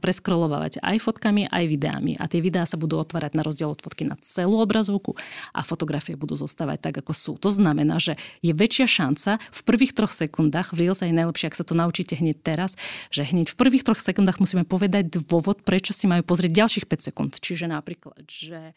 [0.49, 2.17] preskrollovať aj fotkami, aj videami.
[2.17, 5.13] A tie videá sa budú otvárať na rozdiel od fotky na celú obrazovku
[5.53, 7.33] a fotografie budú zostávať tak, ako sú.
[7.37, 11.59] To znamená, že je väčšia šanca v prvých troch sekundách, v Reels aj najlepšie, ak
[11.61, 12.73] sa to naučíte hneď teraz,
[13.13, 17.07] že hneď v prvých troch sekundách musíme povedať dôvod, prečo si majú pozrieť ďalších 5
[17.13, 17.31] sekúnd.
[17.37, 18.73] Čiže napríklad, že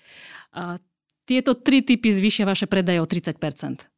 [0.53, 0.77] a,
[1.25, 3.89] tieto tri typy zvýšia vaše predaje o 30%.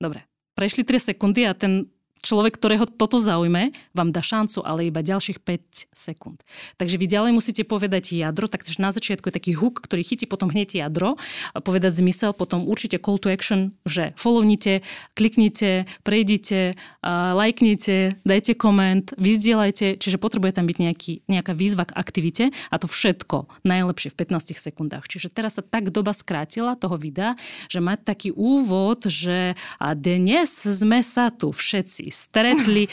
[0.00, 5.00] Dobre, prešli 3 sekundy a ten človek, ktorého toto zaujme, vám dá šancu, ale iba
[5.00, 6.44] ďalších 5 sekúnd.
[6.76, 10.52] Takže vy ďalej musíte povedať jadro, takže na začiatku je taký hook, ktorý chytí potom
[10.52, 11.16] hneď jadro,
[11.64, 14.84] povedať zmysel, potom určite call to action, že follownite,
[15.16, 16.76] kliknite, prejdite,
[17.08, 22.84] lajknite, dajte koment, vyzdielajte, čiže potrebuje tam byť nejaký, nejaká výzva k aktivite a to
[22.84, 25.08] všetko najlepšie v 15 sekundách.
[25.08, 27.34] Čiže teraz sa tak doba skrátila toho videa,
[27.72, 32.90] že mať taký úvod, že a dnes sme sa tu všetci stretli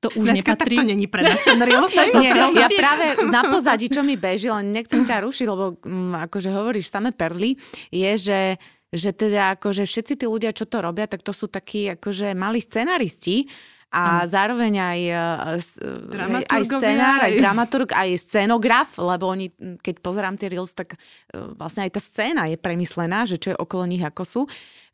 [0.00, 0.76] to už Dneska nepatrí.
[0.76, 1.92] tak to není pre nás ten reels.
[2.16, 6.48] Nie, ja práve na pozadí, čo mi beží, len nechcem ťa rušiť, lebo m, akože
[6.48, 7.60] hovoríš samé perly,
[7.92, 8.40] je, že
[8.90, 12.58] že teda akože všetci tí ľudia, čo to robia, tak to sú takí akože malí
[12.58, 13.46] scenaristi,
[13.90, 14.30] a ano.
[14.30, 19.50] zároveň aj, e, aj scenár, aj dramaturg, aj scenograf, lebo oni,
[19.82, 20.98] keď pozerám tie reels, tak e,
[21.58, 24.42] vlastne aj tá scéna je premyslená, že čo je okolo nich, ako sú,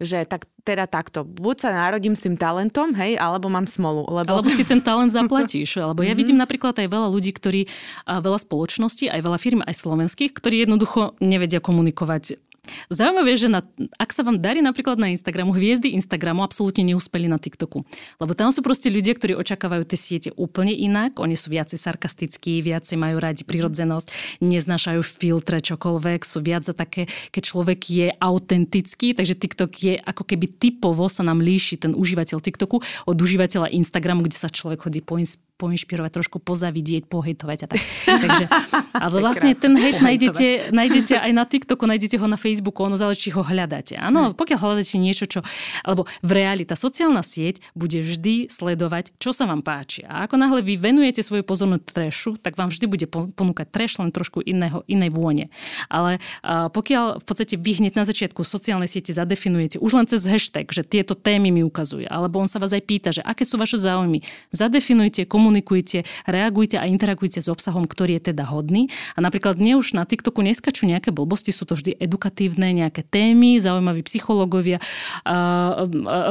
[0.00, 4.02] že tak teda takto, buď sa narodím s tým talentom, hej, alebo mám smolu.
[4.11, 4.42] Lebo...
[4.42, 5.78] Alebo si ten talent zaplatíš.
[5.94, 6.18] Lebo ja mhm.
[6.18, 7.70] vidím napríklad aj veľa ľudí, ktorí,
[8.02, 12.42] veľa spoločností, aj veľa firm, aj slovenských, ktorí jednoducho nevedia komunikovať
[12.88, 13.61] Zaujímavé že na,
[14.00, 17.85] ak sa vám darí napríklad na Instagramu, hviezdy Instagramu absolútne neúspeli na TikToku.
[18.16, 21.20] Lebo tam sú proste ľudia, ktorí očakávajú tie siete úplne inak.
[21.20, 27.07] Oni sú viacej sarkastickí, viacej majú radi prirodzenosť, neznášajú filtre čokoľvek, sú viac za také,
[27.35, 32.38] keď človek je autentický, takže TikTok je ako keby typovo sa nám líši ten užívateľ
[32.40, 35.18] TikToku od užívateľa Instagramu, kde sa človek chodí po,
[35.56, 37.80] poinšpirovať, trošku pozavidieť, pohejtovať a tak.
[38.24, 38.44] Takže,
[38.92, 43.28] ale vlastne ten hejt nájdete, nájdete aj na TikToku, nájdete ho na Facebooku, ono záleží,
[43.28, 43.96] či ho hľadáte.
[43.96, 45.40] Áno, pokiaľ hľadáte niečo, čo...
[45.82, 50.04] Alebo v realita sociálna sieť bude vždy sledovať, čo sa vám páči.
[50.04, 54.12] A ako náhle vy venujete svoju pozornosť trešu, tak vám vždy bude ponúkať treš len
[54.12, 55.48] trošku iného, inej vône.
[55.88, 60.28] Ale uh, pokiaľ v podstate vy hneď na začiatku sociálnej siete zadefinujete už len cez
[60.28, 63.56] hashtag, že tieto témy mi ukazuje, alebo on sa vás aj pýta, že aké sú
[63.56, 64.20] vaše záujmy,
[64.52, 68.90] zadefinujte, komu komunikujte, reagujte a interagujte s obsahom, ktorý je teda hodný.
[69.14, 73.62] A napríklad mne už na TikToku neskačú nejaké blbosti, sú to vždy edukatívne nejaké témy,
[73.62, 74.82] zaujímaví psychológovia,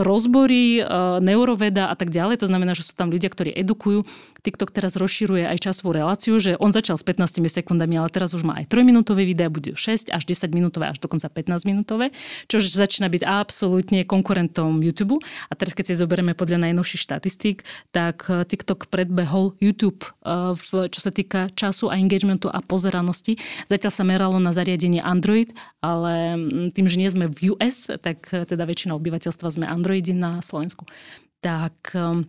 [0.03, 0.83] rozbory,
[1.23, 2.43] neuroveda a tak ďalej.
[2.43, 4.03] To znamená, že sú tam ľudia, ktorí edukujú.
[4.43, 8.43] TikTok teraz rozširuje aj časovú reláciu, že on začal s 15 sekundami, ale teraz už
[8.43, 12.11] má aj 3-minútové videá, bude 6 až 10 minútové, až dokonca 15 minútové,
[12.51, 15.17] čo začína byť absolútne konkurentom YouTube.
[15.49, 20.89] A teraz, keď si zoberieme podľa najnovších štatistík, tak TikTok pred predbehol YouTube, eh, v,
[20.89, 23.37] čo sa týka času a engagementu a pozeranosti.
[23.69, 25.53] Zatiaľ sa meralo na zariadenie Android,
[25.85, 30.17] ale mm, tým, že nie sme v US, tak eh, teda väčšina obyvateľstva sme Androidi
[30.17, 30.89] na Slovensku.
[31.45, 32.25] Tak ehm,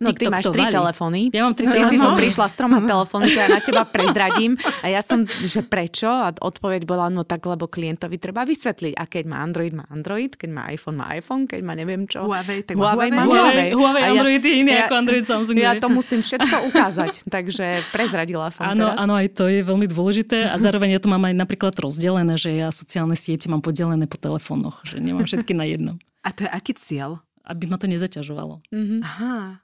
[0.00, 1.28] No ty máš tri telefóny.
[1.36, 1.84] Ja mám tri telefóny.
[1.84, 4.56] Ty si tu prišla s troma telefónmi, ja na teba prezradím.
[4.80, 6.08] A ja som, že prečo?
[6.08, 8.96] A odpoveď bola, no tak, lebo klientovi treba vysvetliť.
[8.96, 10.32] A keď má Android, má Android.
[10.32, 11.44] Keď má iPhone, má iPhone.
[11.44, 12.24] Keď má neviem čo.
[12.24, 13.68] Huawei, tak Huawei, Huawei, má Huawei.
[13.76, 15.56] Huawei Android ja, je iný ja, ako Android Samsung.
[15.60, 17.12] Ja to musím všetko ukázať.
[17.36, 18.96] takže prezradila som áno, teraz.
[18.96, 20.48] Áno, aj to je veľmi dôležité.
[20.48, 24.16] A zároveň ja to mám aj napríklad rozdelené, že ja sociálne siete mám podelené po
[24.16, 24.80] telefónoch.
[24.88, 26.00] Že nemám všetky na jednom.
[26.24, 27.20] A to je aký cieľ?
[27.44, 28.62] Aby ma to nezaťažovalo.
[28.70, 29.00] Mm-hmm.
[29.02, 29.62] Aha.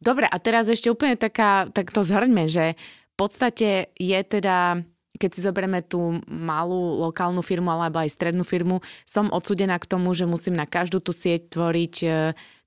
[0.00, 4.84] Dobre, a teraz ešte úplne taká, tak to zhrňme, že v podstate je teda
[5.16, 10.12] keď si zoberieme tú malú lokálnu firmu alebo aj strednú firmu, som odsudená k tomu,
[10.12, 12.08] že musím na každú tú sieť tvoriť e,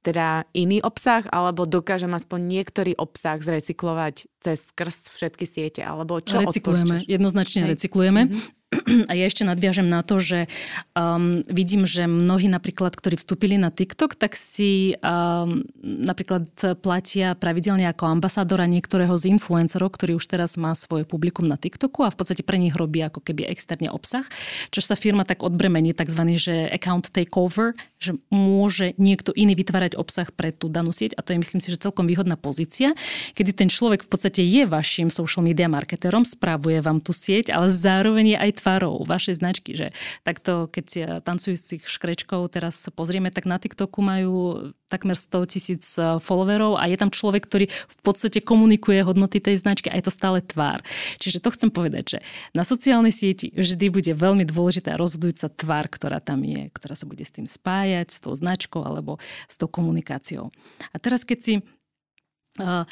[0.02, 6.42] teda iný obsah, alebo dokážem aspoň niektorý obsah zrecyklovať cez skrz všetky siete, alebo čo
[6.42, 7.12] Recyklujeme, odporúčaš?
[7.12, 7.72] jednoznačne Hej.
[7.78, 8.22] recyklujeme.
[8.28, 8.59] Mm-hmm.
[9.10, 10.46] A ja ešte nadviažem na to, že
[10.94, 17.90] um, vidím, že mnohí napríklad, ktorí vstúpili na TikTok, tak si um, napríklad platia pravidelne
[17.90, 22.18] ako ambasádora niektorého z influencerov, ktorý už teraz má svoje publikum na TikToku a v
[22.18, 24.26] podstate pre nich robí ako keby externe obsah,
[24.70, 26.38] čo sa firma tak odbremení, tzv.
[26.38, 31.34] že account takeover, že môže niekto iný vytvárať obsah pre tú danú sieť a to
[31.34, 32.94] je myslím si, že celkom výhodná pozícia,
[33.34, 37.66] kedy ten človek v podstate je vašim social media marketerom, správuje vám tú sieť, ale
[37.74, 39.96] zároveň je aj tvárou vašej značky, že
[40.28, 46.82] takto, keď tancujúcich škrečkov teraz pozrieme, tak na TikToku majú takmer 100 tisíc e, followerov
[46.82, 50.42] a je tam človek, ktorý v podstate komunikuje hodnoty tej značky a je to stále
[50.42, 50.82] tvár.
[51.22, 52.20] Čiže to chcem povedať, že
[52.58, 57.22] na sociálnej sieti vždy bude veľmi dôležitá rozhodujúca tvár, ktorá tam je, ktorá sa bude
[57.22, 60.50] s tým spájať, s tou značkou alebo s tou komunikáciou.
[60.90, 62.84] A teraz, keď si uh,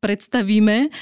[0.00, 0.92] predstavíme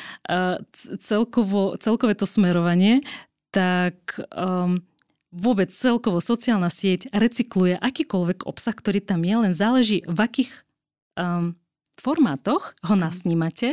[1.03, 3.03] celkovo, celkové to smerovanie,
[3.51, 4.81] tak um,
[5.33, 10.51] vôbec celkovo sociálna sieť recykluje akýkoľvek obsah, ktorý tam je, len záleží v akých
[11.17, 11.57] um,
[11.99, 13.03] formátoch ho mhm.
[13.03, 13.69] nasnímate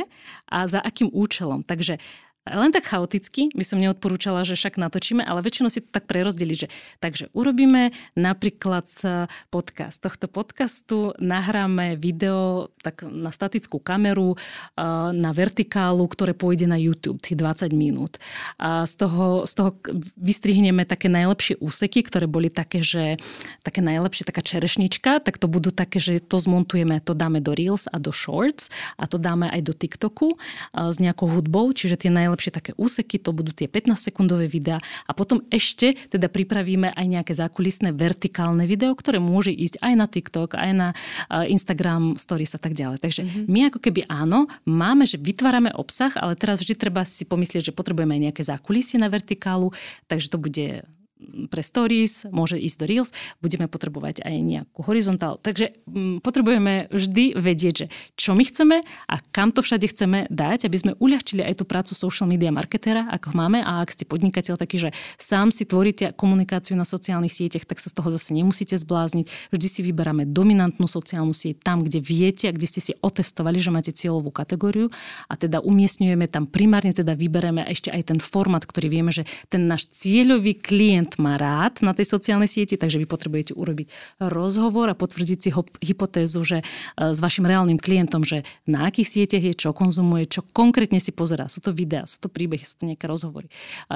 [0.50, 1.62] a za akým účelom.
[1.62, 2.02] Takže
[2.46, 6.58] len tak chaoticky by som neodporúčala, že však natočíme, ale väčšinou si to tak prerozdeliť,
[6.62, 6.68] že
[7.02, 8.86] takže urobíme napríklad
[9.50, 9.98] podcast.
[9.98, 14.38] Tohto podcastu nahráme video tak na statickú kameru,
[15.10, 18.22] na vertikálu, ktoré pôjde na YouTube, tých 20 minút.
[18.62, 19.74] A z toho, z toho
[20.14, 23.18] vystrihneme také najlepšie úseky, ktoré boli také, že
[23.66, 27.90] také najlepšie, taká čerešnička, tak to budú také, že to zmontujeme, to dáme do Reels
[27.90, 30.38] a do Shorts a to dáme aj do TikToku
[30.70, 34.76] s nejakou hudbou, čiže tie najlepšie najlepšie také úseky, to budú tie 15-sekundové videá
[35.08, 40.04] a potom ešte teda pripravíme aj nejaké zákulisné vertikálne video, ktoré môže ísť aj na
[40.04, 40.88] TikTok, aj na
[41.48, 43.00] Instagram Stories a tak ďalej.
[43.00, 43.44] Takže mm-hmm.
[43.48, 47.76] my ako keby áno, máme, že vytvárame obsah, ale teraz vždy treba si pomyslieť, že
[47.76, 49.72] potrebujeme aj nejaké zákulisie na vertikálu,
[50.04, 50.84] takže to bude
[51.48, 55.40] pre stories, môže ísť do reels, budeme potrebovať aj nejakú horizontál.
[55.40, 57.86] Takže m, mm, potrebujeme vždy vedieť, že
[58.20, 61.96] čo my chceme a kam to všade chceme dať, aby sme uľahčili aj tú prácu
[61.96, 66.76] social media marketera, ako máme a ak ste podnikateľ taký, že sám si tvoríte komunikáciu
[66.76, 69.52] na sociálnych sieťach, tak sa z toho zase nemusíte zblázniť.
[69.56, 73.72] Vždy si vyberáme dominantnú sociálnu sieť tam, kde viete a kde ste si otestovali, že
[73.72, 74.92] máte cieľovú kategóriu
[75.32, 79.64] a teda umiestňujeme tam primárne, teda vybereme ešte aj ten format, ktorý vieme, že ten
[79.64, 84.90] náš cieľový klient klient má rád na tej sociálnej sieti, takže vy potrebujete urobiť rozhovor
[84.90, 85.50] a potvrdiť si
[85.86, 86.64] hypotézu, že e,
[87.14, 91.46] s vašim reálnym klientom, že na akých sieťach je, čo konzumuje, čo konkrétne si pozerá.
[91.46, 93.46] Sú to videá, sú to príbehy, sú to nejaké rozhovory.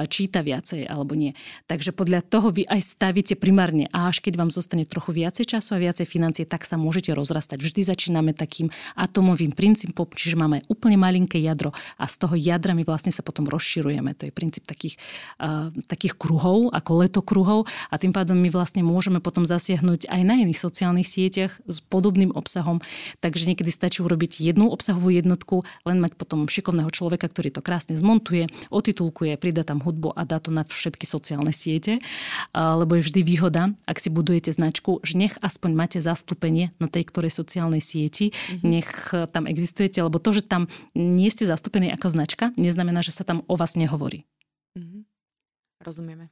[0.07, 1.35] Číta viacej alebo nie.
[1.67, 5.75] Takže podľa toho vy aj stavíte primárne a až keď vám zostane trochu viacej času
[5.75, 7.59] a viacej financie, tak sa môžete rozrastať.
[7.59, 12.87] Vždy začíname takým atomovým princípom, čiže máme úplne malinké jadro a z toho jadra my
[12.87, 14.15] vlastne sa potom rozširujeme.
[14.15, 14.95] To je princíp takých,
[15.41, 20.37] uh, takých kruhov, ako letokruhov a tým pádom my vlastne môžeme potom zasiahnuť aj na
[20.37, 22.77] iných sociálnych sieťach s podobným obsahom.
[23.19, 27.97] Takže niekedy stačí urobiť jednu obsahovú jednotku, len mať potom šikovného človeka, ktorý to krásne
[27.97, 31.97] zmontuje, otitulkuje, pridá tam hudbu a dá to na všetky sociálne siete.
[32.53, 37.09] Lebo je vždy výhoda, ak si budujete značku, že nech aspoň máte zastúpenie na tej
[37.09, 38.61] ktorej sociálnej sieti, mm-hmm.
[38.67, 38.89] nech
[39.31, 43.41] tam existujete, lebo to, že tam nie ste zastúpení ako značka, neznamená, že sa tam
[43.47, 44.27] o vás nehovorí.
[44.77, 45.01] Mm-hmm.
[45.81, 46.29] Rozumieme.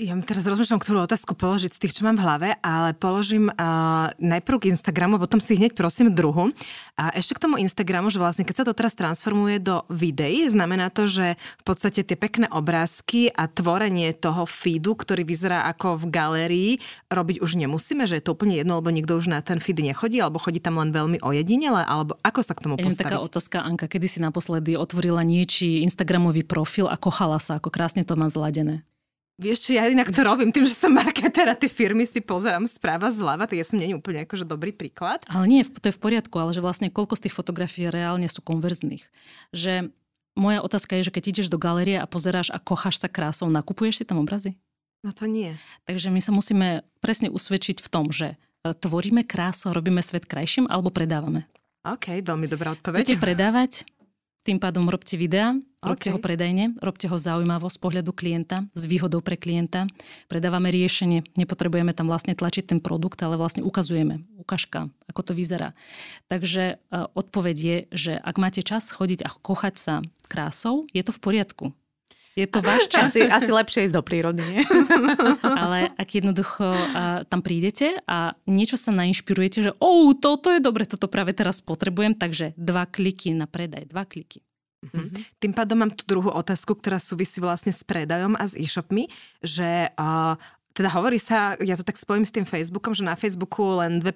[0.00, 4.08] Ja teraz rozmýšľam, ktorú otázku položiť z tých, čo mám v hlave, ale položím uh,
[4.16, 6.56] najprv k Instagramu, potom si hneď prosím druhu.
[6.96, 10.88] A ešte k tomu Instagramu, že vlastne keď sa to teraz transformuje do videí, znamená
[10.88, 16.04] to, že v podstate tie pekné obrázky a tvorenie toho feedu, ktorý vyzerá ako v
[16.08, 16.70] galérii,
[17.12, 20.16] robiť už nemusíme, že je to úplne jedno, lebo nikto už na ten feed nechodí,
[20.16, 23.04] alebo chodí tam len veľmi ojedinele, alebo ako sa k tomu postaviť?
[23.04, 28.00] taká otázka, Anka, kedy si naposledy otvorila niečí Instagramový profil a kochala sa, ako krásne
[28.00, 28.80] to má zladené?
[29.40, 32.68] Vieš čo, ja inak to robím tým, že som marketer a tie firmy si pozerám
[32.68, 35.24] správa zľava, tak ja som není úplne akože dobrý príklad.
[35.32, 38.44] Ale nie, to je v poriadku, ale že vlastne koľko z tých fotografií reálne sú
[38.44, 39.00] konverzných.
[39.56, 39.96] Že
[40.36, 44.00] moja otázka je, že keď ideš do galerie a pozeráš a kocháš sa krásou, nakupuješ
[44.00, 44.60] si tam obrazy?
[45.00, 45.56] No to nie.
[45.88, 50.68] Takže my sa musíme presne usvedčiť v tom, že e, tvoríme krásu, robíme svet krajším
[50.68, 51.48] alebo predávame.
[51.88, 53.00] OK, veľmi dobrá odpoveď.
[53.00, 53.88] Chcete predávať?
[54.44, 56.14] Tým pádom robte videá, robte okay.
[56.14, 59.88] ho predajne, robte ho zaujímavo z pohľadu klienta, s výhodou pre klienta.
[60.28, 65.72] Predávame riešenie, nepotrebujeme tam vlastne tlačiť ten produkt, ale vlastne ukazujeme, ukážka, ako to vyzerá.
[66.28, 69.94] Takže uh, odpoveď je, že ak máte čas chodiť a kochať sa
[70.28, 71.66] krásou, je to v poriadku.
[72.38, 73.10] Je to váš čas.
[73.10, 74.62] Asi, asi lepšie ísť do prírody, nie?
[75.66, 80.86] Ale ak jednoducho uh, tam prídete a niečo sa nainšpirujete, že oh, toto je dobre,
[80.86, 84.46] toto práve teraz potrebujem, takže dva kliky na predaj, dva kliky.
[84.80, 85.36] Mm-hmm.
[85.36, 89.12] Tým pádom mám tú druhú otázku, ktorá súvisí vlastne s predajom a s e-shopmi,
[89.44, 90.40] že uh,
[90.70, 94.06] teda hovorí sa, ja to tak spojím s tým Facebookom, že na Facebooku len 2%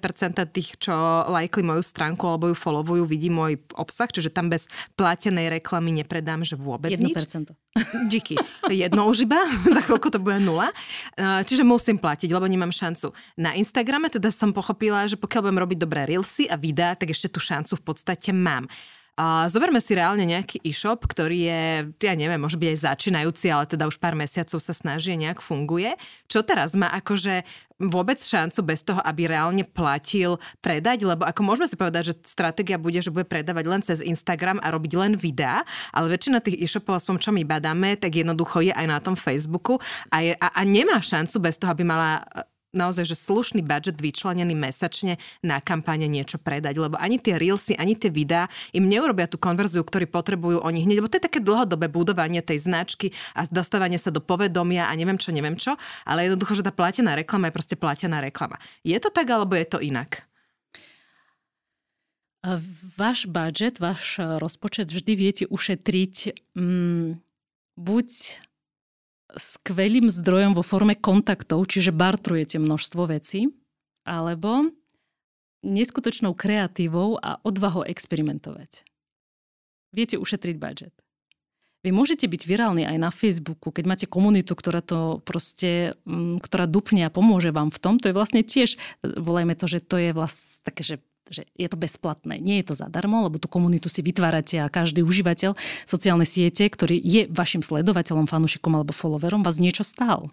[0.55, 0.95] tých, čo
[1.27, 6.47] lajkli moju stránku alebo ju followujú, vidí môj obsah, čiže tam bez platenej reklamy nepredám,
[6.47, 7.03] že vôbec 1%.
[7.03, 7.15] nič.
[8.13, 8.39] Díky.
[8.71, 9.43] Jedno už iba,
[9.75, 10.71] za chvíľku to bude nula.
[11.19, 13.11] Čiže musím platiť, lebo nemám šancu.
[13.35, 17.35] Na Instagrame teda som pochopila, že pokiaľ budem robiť dobré reelsy a videá, tak ešte
[17.35, 18.71] tú šancu v podstate mám.
[19.23, 21.63] Zoberme si reálne nejaký e-shop, ktorý je,
[22.03, 25.95] ja neviem, môže byť aj začínajúci, ale teda už pár mesiacov sa snaží nejak funguje.
[26.27, 27.47] Čo teraz má akože
[27.79, 32.75] vôbec šancu bez toho, aby reálne platil predať, lebo ako môžeme si povedať, že stratégia
[32.75, 35.63] bude, že bude predávať len cez Instagram a robiť len videá,
[35.95, 39.79] ale väčšina tých e-shopov, aspoň čo my badáme, tak jednoducho je aj na tom Facebooku
[40.11, 42.23] a, je, a, a nemá šancu bez toho, aby mala
[42.75, 47.95] naozaj, že slušný budget vyčlenený mesačne na kampane niečo predať, lebo ani tie reelsy, ani
[47.95, 51.87] tie videá im neurobia tú konverziu, ktorú potrebujú oni hneď, lebo to je také dlhodobé
[51.87, 56.59] budovanie tej značky a dostávanie sa do povedomia a neviem čo, neviem čo, ale jednoducho,
[56.59, 58.59] že tá platená reklama je proste platená reklama.
[58.83, 60.27] Je to tak, alebo je to inak?
[62.93, 66.15] Váš budget, váš rozpočet vždy viete ušetriť
[66.53, 67.17] mm,
[67.73, 68.07] buď
[69.35, 73.51] skvelým zdrojom vo forme kontaktov, čiže bartrujete množstvo vecí,
[74.07, 74.71] alebo
[75.65, 78.85] neskutočnou kreatívou a odvahou experimentovať.
[79.95, 80.93] Viete ušetriť budget.
[81.85, 86.65] Vy môžete byť virálni aj na Facebooku, keď máte komunitu, ktorá to proste, mm, ktorá
[86.65, 88.01] dupne a pomôže vám v tom.
[88.01, 90.95] To je vlastne tiež, volajme to, že to je vlastne také, že
[91.29, 92.37] že je to bezplatné.
[92.39, 96.95] Nie je to zadarmo, lebo tú komunitu si vytvárate a každý užívateľ sociálnej siete, ktorý
[97.01, 100.31] je vašim sledovateľom, fanúšikom alebo followerom, vás niečo stál.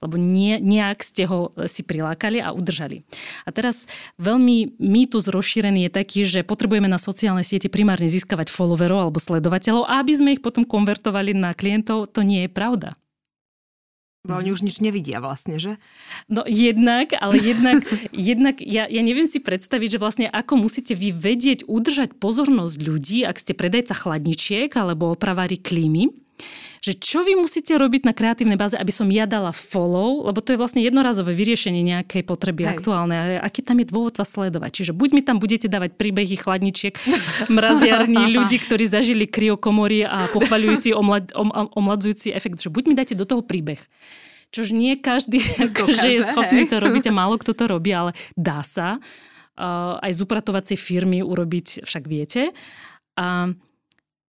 [0.00, 3.02] Lebo nie, nejak ste ho si prilákali a udržali.
[3.44, 9.10] A teraz veľmi mýtus rozšírený je taký, že potrebujeme na sociálnej siete primárne získavať followerov
[9.10, 12.94] alebo sledovateľov aby sme ich potom konvertovali na klientov, to nie je pravda.
[14.28, 15.80] Bo oni už nič nevidia vlastne, že?
[16.28, 17.80] No jednak, ale jednak,
[18.12, 23.24] jednak ja, ja neviem si predstaviť, že vlastne ako musíte vy vedieť udržať pozornosť ľudí,
[23.24, 26.12] ak ste predajca chladničiek alebo opravári klímy,
[26.78, 30.54] že čo vy musíte robiť na kreatívnej báze, aby som ja dala follow, lebo to
[30.54, 32.78] je vlastne jednorazové vyriešenie nejakej potreby Hej.
[32.78, 33.16] aktuálnej.
[33.18, 34.70] A aký tam je dôvod vás sledovať?
[34.82, 36.94] Čiže buď mi tam budete dávať príbehy chladničiek,
[37.58, 42.94] mraziarní, ľudí, ktorí zažili kryokomory a pochvaľujú si omlad, om, omladzujúci efekt, že buď mi
[42.94, 43.82] dáte do toho príbeh.
[44.48, 48.64] Čož nie každý akože je schopný to robiť a málo kto to robí, ale dá
[48.64, 49.02] sa.
[49.58, 52.54] Uh, aj z upratovacej firmy urobiť, však viete.
[53.18, 53.50] A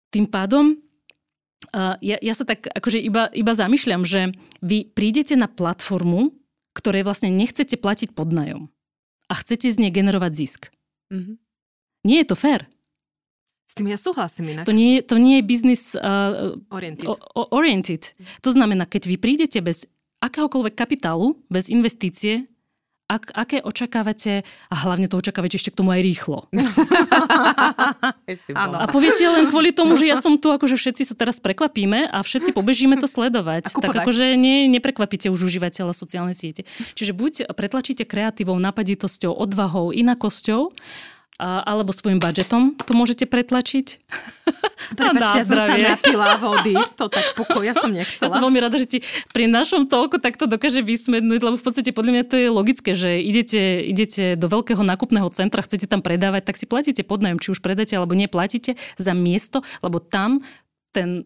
[0.10, 0.74] tým pádom
[2.02, 6.34] ja, ja sa tak akože iba, iba zamýšľam, že vy prídete na platformu,
[6.74, 8.70] ktorej vlastne nechcete platiť podnajom
[9.30, 10.62] a chcete z nej generovať zisk.
[11.14, 11.36] Mm-hmm.
[12.08, 12.66] Nie je to fér.
[13.70, 14.66] S tým ja súhlasím inak.
[14.66, 17.06] To nie, to nie je business uh, oriented.
[17.06, 18.18] O, oriented.
[18.42, 19.86] To znamená, keď vy prídete bez
[20.26, 22.50] akéhokoľvek kapitálu, bez investície,
[23.10, 26.46] ak, aké očakávate, a hlavne to očakávate ešte k tomu aj rýchlo.
[28.54, 32.22] a poviete len kvôli tomu, že ja som tu, akože všetci sa teraz prekvapíme a
[32.22, 33.74] všetci pobežíme to sledovať.
[33.74, 36.70] Tak akože ne, neprekvapíte už užívateľa sociálnej siete.
[36.94, 40.70] Čiže buď pretlačíte kreatívou, napaditosťou, odvahou, inakosťou,
[41.40, 43.88] alebo svojim budžetom to môžete pretlačiť.
[45.00, 48.28] Prepačte, ja som sa napila vody, to tak pokoj, ja som nechcela.
[48.28, 49.00] Ja som veľmi rada, že ti
[49.32, 53.24] pri našom toľko takto dokáže vysmednúť, lebo v podstate podľa mňa to je logické, že
[53.24, 57.64] idete, idete do veľkého nákupného centra, chcete tam predávať, tak si platíte podnajem, či už
[57.64, 60.44] predáte alebo neplatíte za miesto, lebo tam
[60.92, 61.24] ten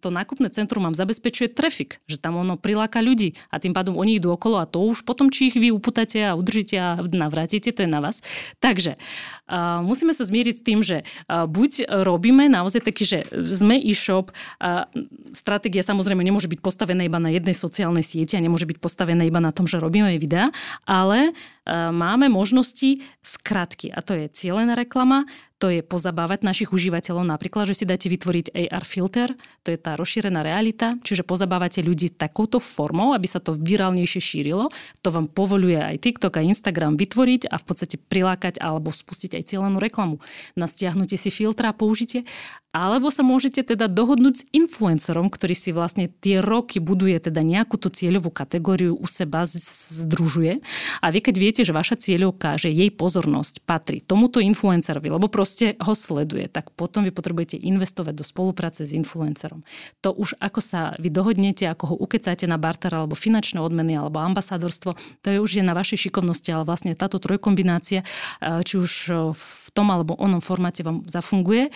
[0.00, 4.18] to nákupné centrum vám zabezpečuje trafik, že tam ono priláka ľudí a tým pádom oni
[4.18, 7.84] idú okolo a to už potom, či ich vy uputáte a udržíte a navrátite, to
[7.84, 8.20] je na vás.
[8.58, 13.78] Takže uh, musíme sa zmieriť s tým, že uh, buď robíme naozaj taký, že sme
[13.78, 14.88] e-shop, uh,
[15.30, 19.38] stratégia samozrejme nemôže byť postavená iba na jednej sociálnej sieti a nemôže byť postavená iba
[19.38, 20.50] na tom, že robíme videá,
[20.88, 27.24] ale uh, máme možnosti skratky a to je cieľená reklama, to je pozabávať našich užívateľov,
[27.24, 29.32] napríklad, že si dáte vytvoriť AR filter,
[29.64, 34.68] to je tá rozšírená realita, čiže pozabávate ľudí takouto formou, aby sa to virálnejšie šírilo.
[35.00, 39.42] To vám povoluje aj TikTok a Instagram vytvoriť a v podstate prilákať alebo spustiť aj
[39.48, 40.20] cieľenú reklamu
[40.56, 42.28] na stiahnutie si filtra a použitie.
[42.76, 47.80] Alebo sa môžete teda dohodnúť s influencerom, ktorý si vlastne tie roky buduje teda nejakú
[47.80, 50.60] tú cieľovú kategóriu u seba združuje.
[51.00, 55.72] A vy keď viete, že vaša cieľovka, že jej pozornosť patrí tomuto influencerovi, lebo proste
[55.80, 59.64] ho sleduje, tak potom vy potrebujete investovať do spolupráce s influencerom.
[60.04, 64.20] To už ako sa vy dohodnete, ako ho ukecáte na barter alebo finančné odmeny alebo
[64.20, 64.92] ambasádorstvo,
[65.24, 68.04] to je už je na vašej šikovnosti, ale vlastne táto trojkombinácia,
[68.44, 68.92] či už
[69.32, 71.68] v tom alebo onom formáte vám zafunguje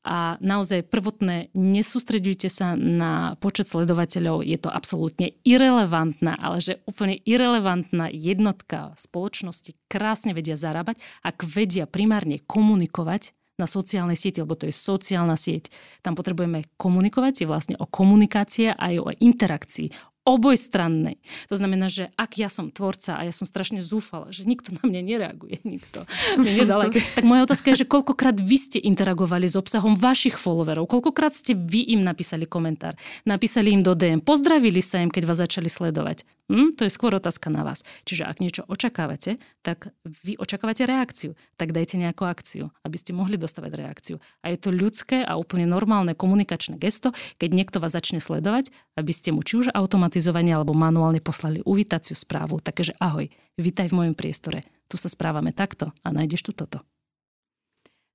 [0.00, 7.20] a naozaj prvotné, nesústredujte sa na počet sledovateľov, je to absolútne irrelevantná, ale že úplne
[7.28, 14.66] irrelevantná jednotka spoločnosti krásne vedia zarábať, ak vedia primárne komunikovať na sociálnej sieti, lebo to
[14.66, 15.68] je sociálna sieť.
[16.00, 19.92] Tam potrebujeme komunikovať, je vlastne o komunikácie aj o interakcii,
[20.22, 21.18] obojstrannej.
[21.50, 24.86] To znamená, že ak ja som tvorca a ja som strašne zúfala, že nikto na
[24.86, 26.06] mňa nereaguje, nikto
[26.38, 26.86] mne nedal
[27.18, 31.58] tak moja otázka je, že koľkokrát vy ste interagovali s obsahom vašich followerov, koľkokrát ste
[31.58, 32.94] vy im napísali komentár,
[33.26, 36.22] napísali im do DM, pozdravili sa im, keď vás začali sledovať.
[36.50, 36.74] Hm?
[36.74, 37.86] To je skôr otázka na vás.
[38.02, 41.38] Čiže ak niečo očakávate, tak vy očakávate reakciu.
[41.54, 44.16] Tak dajte nejakú akciu, aby ste mohli dostavať reakciu.
[44.42, 49.12] A je to ľudské a úplne normálne komunikačné gesto, keď niekto vás začne sledovať, aby
[49.14, 54.14] ste mu či už automatizovane alebo manuálne poslali uvítaciu správu, takže ahoj, vítaj v mojom
[54.18, 54.66] priestore.
[54.90, 56.82] Tu sa správame takto a nájdeš tu toto.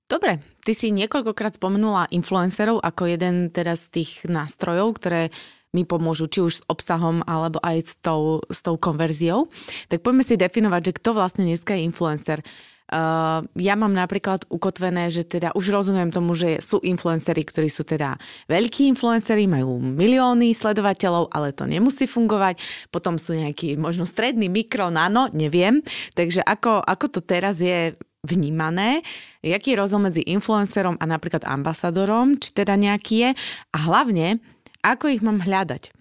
[0.08, 5.28] Dobre, ty si niekoľkokrát spomenula influencerov ako jeden teraz z tých nástrojov, ktoré
[5.76, 9.48] mi pomôžu, či už s obsahom, alebo aj s tou, s tou konverziou.
[9.92, 12.40] Tak poďme si definovať, že kto vlastne dneska je influencer.
[12.88, 17.84] Uh, ja mám napríklad ukotvené, že teda už rozumiem tomu, že sú influenceri, ktorí sú
[17.84, 18.16] teda
[18.48, 22.56] veľkí influenceri, majú milióny sledovateľov, ale to nemusí fungovať.
[22.88, 25.84] Potom sú nejaký možno stredný mikro, nano, neviem.
[26.16, 27.92] Takže ako, ako to teraz je
[28.24, 29.04] vnímané,
[29.44, 33.30] jaký je rozdiel medzi influencerom a napríklad ambasadorom, či teda nejaký je
[33.70, 34.42] a hlavne,
[34.82, 35.94] ako ich mám hľadať.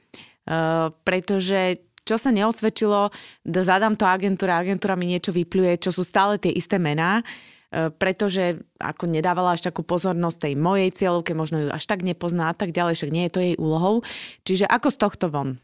[0.48, 3.12] Uh, pretože čo sa neosvedčilo,
[3.44, 8.64] zadám to agentúra, agentúra mi niečo vypluje, čo sú stále tie isté mená, e, pretože
[8.80, 12.72] ako nedávala až takú pozornosť tej mojej cieľovke, možno ju až tak nepozná a tak
[12.72, 14.08] ďalej, však nie je to jej úlohou.
[14.48, 15.60] Čiže ako z tohto von?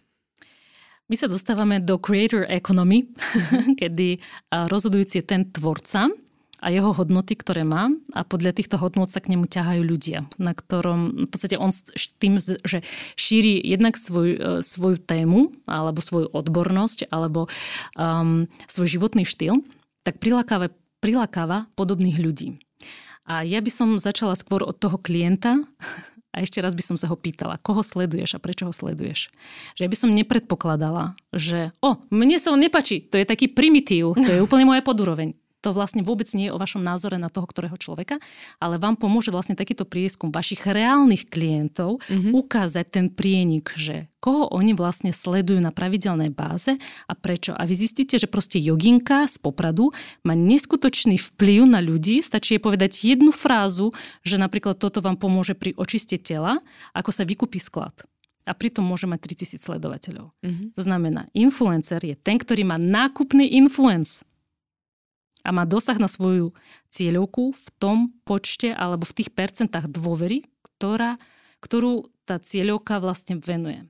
[1.07, 3.07] My sa dostávame do creator economy,
[3.79, 4.19] kedy
[4.51, 6.11] rozhodujúci je ten tvorca
[6.63, 10.55] a jeho hodnoty, ktoré má a podľa týchto hodnot sa k nemu ťahajú ľudia, na
[10.55, 11.75] ktorom v podstate on
[12.23, 12.79] tým, že
[13.19, 17.51] šíri jednak svoj, e, svoju tému alebo svoju odbornosť alebo
[17.99, 19.59] um, svoj životný štýl,
[20.07, 20.71] tak prilákáva,
[21.03, 22.63] prilákáva podobných ľudí.
[23.27, 25.63] A ja by som začala skôr od toho klienta,
[26.33, 29.29] a ešte raz by som sa ho pýtala, koho sleduješ a prečo ho sleduješ.
[29.77, 34.17] Že ja by som nepredpokladala, že o, mne sa on nepačí, to je taký primitív,
[34.17, 37.47] to je úplne moja podúroveň to vlastne vôbec nie je o vašom názore na toho,
[37.47, 38.19] ktorého človeka,
[38.59, 42.35] ale vám pomôže vlastne takýto prieskum vašich reálnych klientov mm-hmm.
[42.35, 46.75] ukázať ten prienik, že koho oni vlastne sledujú na pravidelnej báze
[47.07, 47.55] a prečo.
[47.55, 52.19] A vy zistíte, že proste joginka z Popradu má neskutočný vplyv na ľudí.
[52.19, 56.59] Stačí jej povedať jednu frázu, že napríklad toto vám pomôže pri očiste tela,
[56.95, 57.95] ako sa vykúpi sklad
[58.43, 60.35] a pritom môže mať 3000 sledovateľov.
[60.43, 60.67] Mm-hmm.
[60.75, 64.27] To znamená, influencer je ten, ktorý má nákupný influence
[65.43, 66.55] a má dosah na svoju
[66.89, 71.19] cieľovku v tom počte alebo v tých percentách dôvery, ktorá,
[71.59, 73.83] ktorú tá cieľovka vlastne venuje.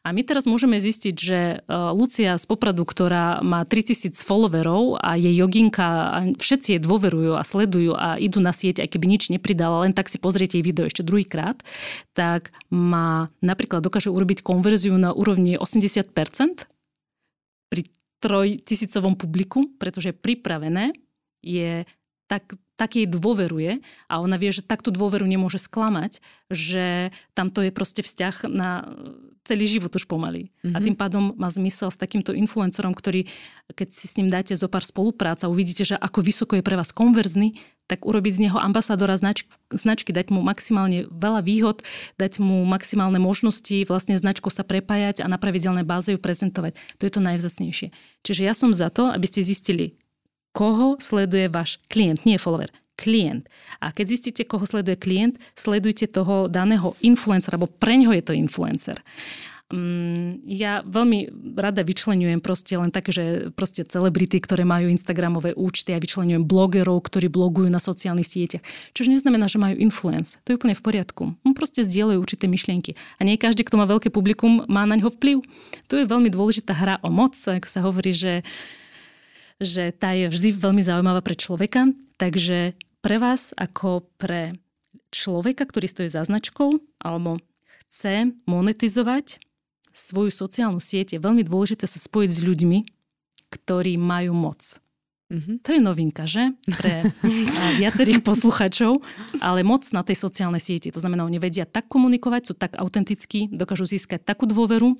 [0.00, 1.56] A my teraz môžeme zistiť, že e,
[1.92, 7.44] Lucia z Popradu, ktorá má 3000 followerov a je joginka a všetci jej dôverujú a
[7.44, 10.88] sledujú a idú na sieť, aj keby nič nepridala, len tak si pozriete jej video
[10.88, 11.60] ešte druhýkrát,
[12.16, 16.73] tak má napríklad dokáže urobiť konverziu na úrovni 80% pri
[18.24, 20.96] trojtisícovom publiku, pretože pripravené,
[21.44, 21.84] je
[22.26, 26.18] tak, tak jej dôveruje a ona vie, že tak tú dôveru nemôže sklamať,
[26.48, 28.88] že tamto je proste vzťah na
[29.44, 30.48] celý život už pomaly.
[30.48, 30.72] Mm-hmm.
[30.72, 30.84] A mhm.
[30.88, 33.28] tým pádom má zmysel s takýmto influencerom, ktorý,
[33.76, 36.96] keď si s ním dáte zo pár spolupráca, uvidíte, že ako vysoko je pre vás
[36.96, 41.84] konverzný, tak urobiť z neho ambasadora znač- značky, dať mu maximálne veľa výhod,
[42.16, 46.80] dať mu maximálne možnosti vlastne značku sa prepájať a na pravidelnej báze ju prezentovať.
[46.96, 47.92] To je to najvzácnejšie.
[48.24, 50.00] Čiže ja som za to, aby ste zistili,
[50.54, 53.50] koho sleduje váš klient, nie follower, klient.
[53.82, 59.02] A keď zistíte, koho sleduje klient, sledujte toho daného influencera, alebo preňho je to influencer.
[59.74, 63.24] Mm, ja veľmi rada vyčlenujem proste len také, že
[63.56, 68.62] proste celebrity, ktoré majú Instagramové účty a vyčlenujem blogerov, ktorí blogujú na sociálnych sieťach.
[68.94, 70.38] Čo neznamená, že majú influence.
[70.46, 71.22] To je úplne v poriadku.
[71.42, 72.94] On proste zdieľajú určité myšlienky.
[73.18, 75.42] A nie každý, kto má veľké publikum, má na ňo vplyv.
[75.90, 78.46] To je veľmi dôležitá hra o moc, ako sa hovorí, že
[79.62, 81.90] že tá je vždy veľmi zaujímavá pre človeka.
[82.18, 82.74] Takže
[83.04, 84.56] pre vás ako pre
[85.14, 87.38] človeka, ktorý stojí za značkou alebo
[87.86, 89.38] chce monetizovať
[89.94, 92.78] svoju sociálnu sieť, je veľmi dôležité sa spojiť s ľuďmi,
[93.54, 94.82] ktorí majú moc.
[95.30, 95.56] Mm-hmm.
[95.64, 96.52] To je novinka, že?
[96.66, 97.14] Pre
[97.80, 99.00] viacerých posluchačov,
[99.38, 100.90] ale moc na tej sociálnej sieti.
[100.90, 104.98] To znamená, oni vedia tak komunikovať, sú tak autentickí, dokážu získať takú dôveru,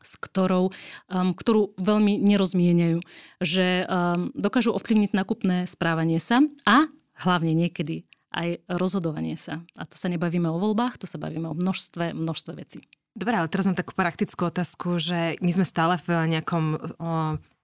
[0.00, 0.72] s ktorou,
[1.08, 2.98] um, ktorú veľmi nerozmieňajú.
[3.40, 3.88] Že um,
[4.34, 6.88] dokážu ovplyvniť nakupné správanie sa a
[7.20, 9.62] hlavne niekedy aj rozhodovanie sa.
[9.74, 12.80] A to sa nebavíme o voľbách, to sa bavíme o množstve, množstve vecí.
[13.10, 16.78] Dobre, ale teraz mám takú praktickú otázku, že my sme stále v nejakom o,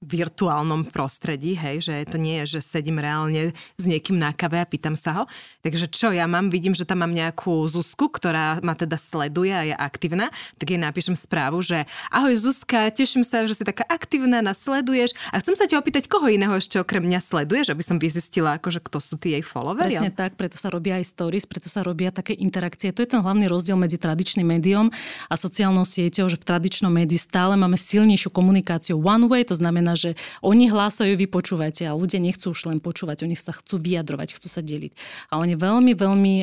[0.07, 4.67] virtuálnom prostredí, hej, že to nie je, že sedím reálne s niekým na kave a
[4.67, 5.23] pýtam sa ho.
[5.67, 9.67] Takže čo ja mám, vidím, že tam mám nejakú Zuzku, ktorá ma teda sleduje a
[9.67, 10.31] je aktívna,
[10.63, 15.19] tak jej napíšem správu, že ahoj Zuzka, teším sa, že si taká aktívna, nás sleduješ
[15.35, 18.79] a chcem sa ťa opýtať, koho iného ešte okrem mňa sleduješ, aby som vyzistila, akože
[18.79, 19.91] kto sú tí jej followers.
[19.91, 22.95] Presne tak, preto sa robia aj stories, preto sa robia také interakcie.
[22.95, 24.95] To je ten hlavný rozdiel medzi tradičným médiom
[25.27, 29.96] a sociálnou sieťou, že v tradičnom médiu stále máme silnejšiu komunikáciu one way, to znamená
[29.97, 34.37] že oni hlásajú, vy počúvate a ľudia nechcú už len počúvať, oni sa chcú vyjadrovať,
[34.37, 34.93] chcú sa deliť.
[35.33, 36.35] A oni veľmi, veľmi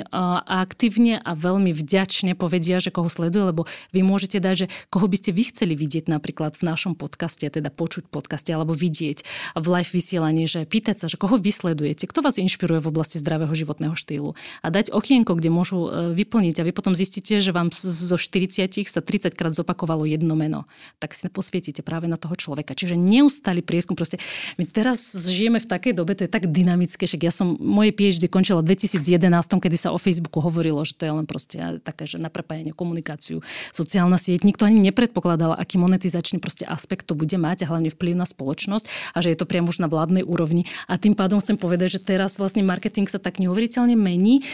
[0.49, 3.61] aktívne a veľmi vďačne povedia, že koho sledujú, lebo
[3.93, 7.69] vy môžete dať, že koho by ste vy chceli vidieť napríklad v našom podcaste, teda
[7.69, 9.21] počuť podcaste alebo vidieť
[9.53, 13.53] v live vysielaní, že pýtať sa, že koho vysledujete, kto vás inšpiruje v oblasti zdravého
[13.53, 14.33] životného štýlu
[14.63, 18.73] a dať okienko, kde môžu e, vyplniť a vy potom zistíte, že vám zo 40
[18.87, 20.65] sa 30 krát zopakovalo jedno meno.
[21.03, 22.73] Tak si posvietite práve na toho človeka.
[22.73, 23.97] Čiže neustále neustály prieskum.
[23.97, 24.21] Proste
[24.61, 28.29] my teraz žijeme v takej dobe, to je tak dynamické, však ja som moje PhD
[28.29, 29.25] končila v 2011,
[29.57, 32.29] kedy sa o Facebooku hovorilo, že to je len proste také, že na
[32.77, 33.41] komunikáciu,
[33.73, 34.45] sociálna sieť.
[34.45, 39.15] Nikto ani nepredpokladal, aký monetizačný proste aspekt to bude mať a hlavne vplyv na spoločnosť
[39.15, 40.69] a že je to priamo už na vládnej úrovni.
[40.85, 44.45] A tým pádom chcem povedať, že teraz vlastne marketing sa tak neuveriteľne mení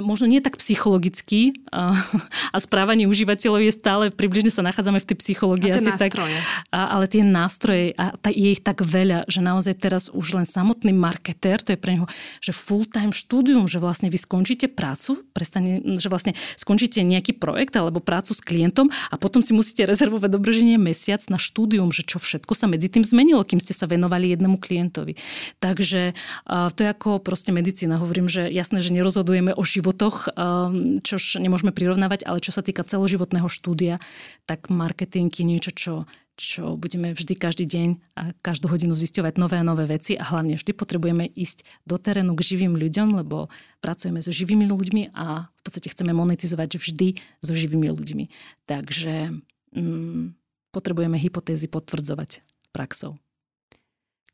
[0.00, 1.92] možno nie tak psychologický a,
[2.56, 5.70] správanie užívateľov je stále, približne sa nachádzame v tej psychológii.
[5.72, 6.24] A asi tak, a,
[6.72, 10.96] ale tie nástroje, a ta, je ich tak veľa, že naozaj teraz už len samotný
[10.96, 12.06] marketér, to je pre neho,
[12.40, 18.00] že full-time štúdium, že vlastne vy skončíte prácu, prestane, že vlastne skončíte nejaký projekt alebo
[18.00, 22.56] prácu s klientom a potom si musíte rezervovať dobroženie mesiac na štúdium, že čo všetko
[22.56, 25.18] sa medzi tým zmenilo, kým ste sa venovali jednému klientovi.
[25.60, 26.16] Takže
[26.46, 28.00] to je ako proste medicína.
[28.00, 32.86] Hovorím, že jasné, že nerozhodujeme o životoch, ehm, čož nemôžeme prirovnávať, ale čo sa týka
[32.86, 33.98] celoživotného štúdia,
[34.46, 35.94] tak marketing je niečo, čo
[36.34, 40.58] čo budeme vždy každý deň a každú hodinu zisťovať nové a nové veci a hlavne
[40.58, 43.46] vždy potrebujeme ísť do terénu k živým ľuďom, lebo
[43.78, 48.24] pracujeme so živými ľuďmi a v podstate chceme monetizovať vždy so živými ľuďmi.
[48.66, 49.30] Takže
[49.78, 50.34] mm,
[50.74, 52.42] potrebujeme hypotézy potvrdzovať
[52.74, 53.14] praxou.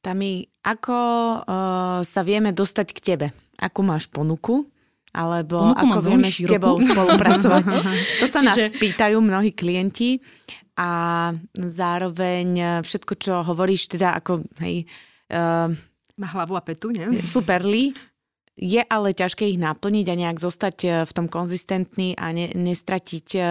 [0.01, 3.26] Tami, ako uh, sa vieme dostať k tebe?
[3.61, 4.64] Akú máš ponuku?
[5.11, 7.62] Alebo Ponuku ako vieme s tebou spolupracovať.
[8.22, 8.46] to sa Čiže...
[8.46, 10.22] nás pýtajú mnohí klienti
[10.78, 10.90] a
[11.54, 14.86] zároveň všetko, čo hovoríš, teda ako hej,
[15.34, 15.68] uh,
[16.20, 17.20] na hlavu a petu, nie?
[17.26, 17.92] Superli,
[18.61, 23.26] je ale ťažké ich naplniť a nejak zostať e, v tom konzistentný a ne, nestratiť
[23.40, 23.42] uh,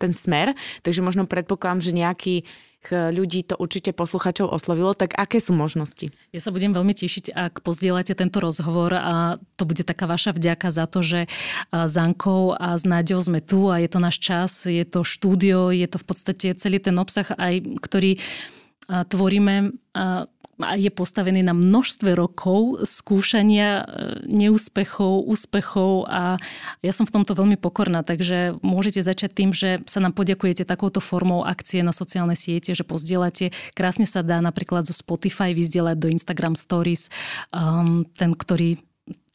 [0.00, 0.56] ten smer.
[0.80, 2.34] Takže možno predpokladám, že nejaký
[2.92, 6.10] ľudí to určite posluchačov oslovilo, tak aké sú možnosti?
[6.30, 10.68] Ja sa budem veľmi tešiť, ak pozdielate tento rozhovor a to bude taká vaša vďaka
[10.68, 11.20] za to, že
[11.72, 15.72] s Ankou a s Náďou sme tu a je to náš čas, je to štúdio,
[15.72, 18.18] je to v podstate celý ten obsah, aj ktorý
[18.86, 19.74] tvoríme
[20.56, 23.84] je postavený na množstve rokov skúšania e,
[24.24, 26.40] neúspechov, úspechov a
[26.80, 31.04] ja som v tomto veľmi pokorná, takže môžete začať tým, že sa nám poďakujete takouto
[31.04, 33.52] formou akcie na sociálne siete, že pozdielate.
[33.76, 37.12] Krásne sa dá napríklad zo Spotify vyzdielať do Instagram Stories
[37.52, 38.80] um, ten, ktorý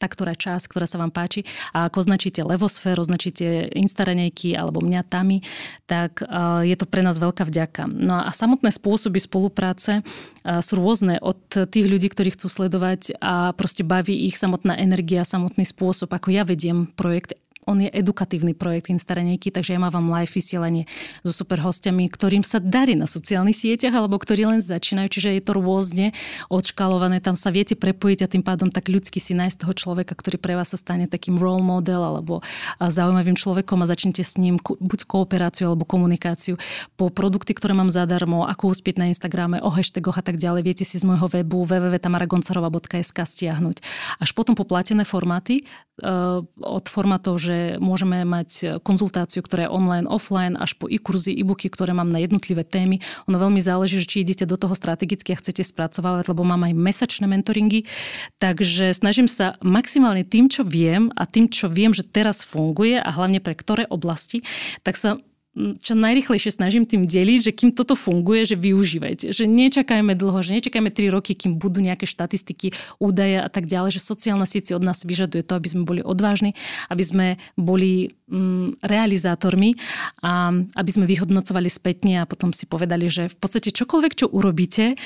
[0.02, 1.46] tá ktorá časť, ktorá sa vám páči.
[1.70, 5.38] A ako označíte Levosfér, označíte Instaranejky alebo mňa Tami,
[5.86, 6.26] tak
[6.66, 7.86] je to pre nás veľká vďaka.
[7.86, 10.02] No a samotné spôsoby spolupráce
[10.42, 11.38] sú rôzne od
[11.70, 16.42] tých ľudí, ktorí chcú sledovať a proste baví ich samotná energia, samotný spôsob, ako ja
[16.42, 20.90] vediem projekt on je edukatívny projekt Instaranejky, takže ja mávam live vysielanie
[21.22, 25.42] so super hostiami, ktorým sa darí na sociálnych sieťach, alebo ktorí len začínajú, čiže je
[25.42, 26.06] to rôzne
[26.50, 30.36] odškalované, tam sa viete prepojiť a tým pádom tak ľudsky si nájsť toho človeka, ktorý
[30.42, 32.42] pre vás sa stane takým role model alebo
[32.78, 36.58] zaujímavým človekom a začnete s ním buď kooperáciu alebo komunikáciu
[36.98, 40.84] po produkty, ktoré mám zadarmo, ako uspieť na Instagrame, o hashtagoch a tak ďalej, viete
[40.84, 43.76] si z môjho webu www.tamaragoncarova.sk stiahnuť.
[44.18, 45.62] Až potom po platené formáty,
[46.02, 51.36] uh, od formátov, že že môžeme mať konzultáciu, ktorá je online, offline, až po e-kurzy,
[51.36, 53.04] e-booky, ktoré mám na jednotlivé témy.
[53.28, 57.28] Ono veľmi záleží, či idete do toho strategicky a chcete spracovávať, lebo mám aj mesačné
[57.28, 57.84] mentoringy.
[58.40, 63.10] Takže snažím sa maximálne tým, čo viem a tým, čo viem, že teraz funguje a
[63.12, 64.40] hlavne pre ktoré oblasti,
[64.80, 65.20] tak sa
[65.54, 69.36] čo najrychlejšie snažím tým deliť, že kým toto funguje, že využívajte.
[69.36, 74.00] Že nečakajme dlho, že nečakajme 3 roky, kým budú nejaké štatistiky, údaje a tak ďalej,
[74.00, 76.56] že sociálna sieť si od nás vyžaduje to, aby sme boli odvážni,
[76.88, 77.26] aby sme
[77.60, 79.76] boli mm, realizátormi
[80.24, 84.96] a aby sme vyhodnocovali spätne a potom si povedali, že v podstate čokoľvek, čo urobíte,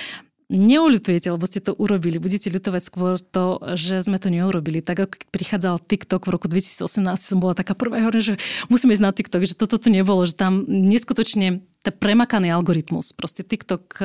[0.47, 2.23] neulitujete, lebo ste to urobili.
[2.23, 4.79] Budete ľutovať skôr to, že sme to neurobili.
[4.79, 6.87] Tak ako prichádzal TikTok v roku 2018,
[7.19, 8.39] som bola taká prvá, že
[8.71, 13.15] musíme ísť na TikTok, že toto tu nebolo, že tam neskutočne premakaný algoritmus.
[13.15, 13.99] Proste TikTok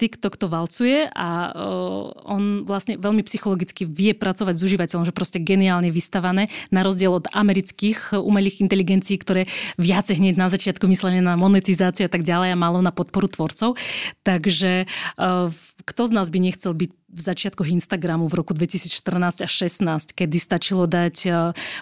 [0.00, 5.44] TikTok to valcuje a uh, on vlastne veľmi psychologicky vie pracovať s užívateľom, že proste
[5.44, 9.44] geniálne vystavané, na rozdiel od amerických umelých inteligencií, ktoré
[9.76, 13.76] viac hneď na začiatku mysleli na monetizáciu a tak ďalej a malo na podporu tvorcov.
[14.24, 14.88] Takže
[15.20, 15.52] uh,
[15.84, 20.36] kto z nás by nechcel byť v začiatkoch Instagramu v roku 2014 až 16, kedy
[20.38, 21.30] stačilo dať e,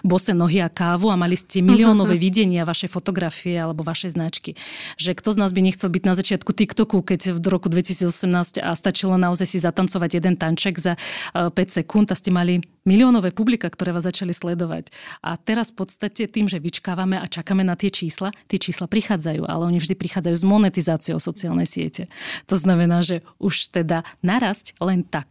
[0.01, 4.57] bose nohy a kávu a mali ste miliónové videnia vašej fotografie alebo vašej značky.
[4.97, 8.73] Že kto z nás by nechcel byť na začiatku TikToku, keď v roku 2018 a
[8.73, 10.97] stačilo naozaj si zatancovať jeden tanček za
[11.37, 14.89] 5 e, sekúnd a ste mali miliónové publika, ktoré vás začali sledovať.
[15.21, 19.45] A teraz v podstate tým, že vyčkávame a čakáme na tie čísla, tie čísla prichádzajú,
[19.45, 22.09] ale oni vždy prichádzajú s monetizáciou sociálnej siete.
[22.49, 25.28] To znamená, že už teda narasť len tak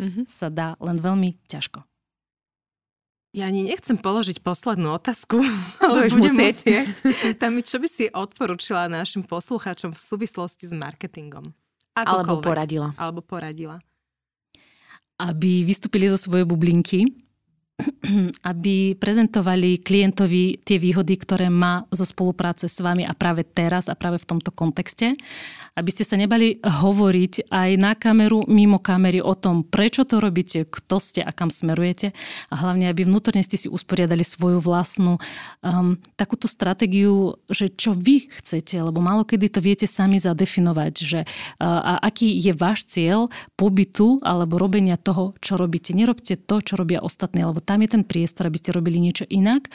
[0.00, 0.24] mm-hmm.
[0.26, 1.82] sa dá len veľmi ťažko.
[3.34, 5.42] Ja ani nechcem položiť poslednú otázku,
[5.82, 6.86] ale budem musieť.
[7.42, 11.42] Tam, čo by si odporúčila našim poslucháčom v súvislosti s marketingom?
[11.98, 12.94] Alebo poradila.
[12.94, 13.82] Alebo poradila.
[15.18, 17.10] Aby vystúpili zo svojej bublinky,
[18.50, 23.98] aby prezentovali klientovi tie výhody, ktoré má zo spolupráce s vami a práve teraz a
[23.98, 25.18] práve v tomto kontexte.
[25.74, 30.70] Aby ste sa nebali hovoriť aj na kameru, mimo kamery o tom, prečo to robíte,
[30.70, 32.14] kto ste a kam smerujete
[32.46, 35.18] a hlavne, aby vnútorne ste si usporiadali svoju vlastnú
[35.66, 41.20] um, takúto stratégiu, že čo vy chcete, lebo málo kedy to viete sami zadefinovať, že
[41.58, 43.26] uh, a aký je váš cieľ
[43.58, 45.90] pobytu alebo robenia toho, čo robíte.
[45.90, 49.72] Nerobte to, čo robia ostatní, lebo tam je ten priestor, aby ste robili niečo inak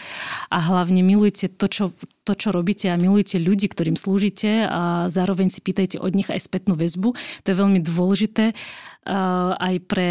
[0.54, 1.86] a hlavne milujte to, čo,
[2.24, 6.46] to, čo robíte a milujte ľudí, ktorým slúžite a zároveň si pýtajte od nich aj
[6.46, 7.18] spätnú väzbu.
[7.18, 10.10] To je veľmi dôležité uh, aj pre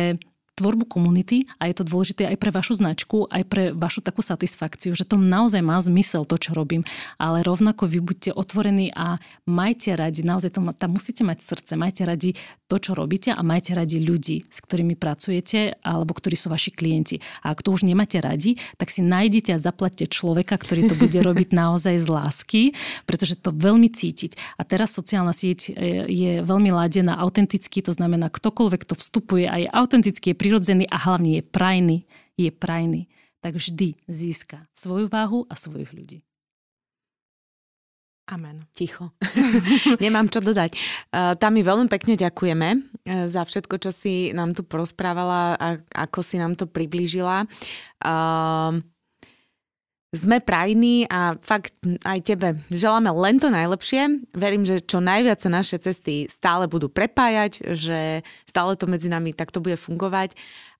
[0.58, 4.98] tvorbu komunity a je to dôležité aj pre vašu značku, aj pre vašu takú satisfakciu,
[4.98, 6.82] že to naozaj má zmysel, to, čo robím.
[7.22, 12.02] Ale rovnako vy buďte otvorení a majte radi, naozaj to, tam musíte mať srdce, majte
[12.02, 12.34] radi
[12.66, 17.22] to, čo robíte a majte radi ľudí, s ktorými pracujete alebo ktorí sú vaši klienti.
[17.46, 21.16] A ak to už nemáte radi, tak si nájdite a zaplatte človeka, ktorý to bude
[21.16, 22.62] robiť naozaj z lásky,
[23.06, 24.60] pretože to veľmi cítiť.
[24.60, 29.70] A teraz sociálna sieť e, je veľmi ladená autenticky, to znamená, ktokoľvek to vstupuje aj
[29.72, 31.98] autenticky je prirodzený a hlavne je prajný,
[32.40, 33.04] je prajný,
[33.44, 36.24] tak vždy získa svoju váhu a svojich ľudí.
[38.32, 38.64] Amen.
[38.72, 39.12] Ticho.
[40.04, 40.72] Nemám čo dodať.
[41.12, 45.76] Uh, Tami veľmi pekne ďakujeme uh, za všetko, čo si nám tu porozprávala a
[46.08, 47.44] ako si nám to priblížila.
[48.00, 48.80] Uh,
[50.08, 54.24] sme prajní a fakt aj tebe želáme len to najlepšie.
[54.32, 59.36] Verím, že čo najviac sa naše cesty stále budú prepájať, že stále to medzi nami
[59.36, 60.32] takto bude fungovať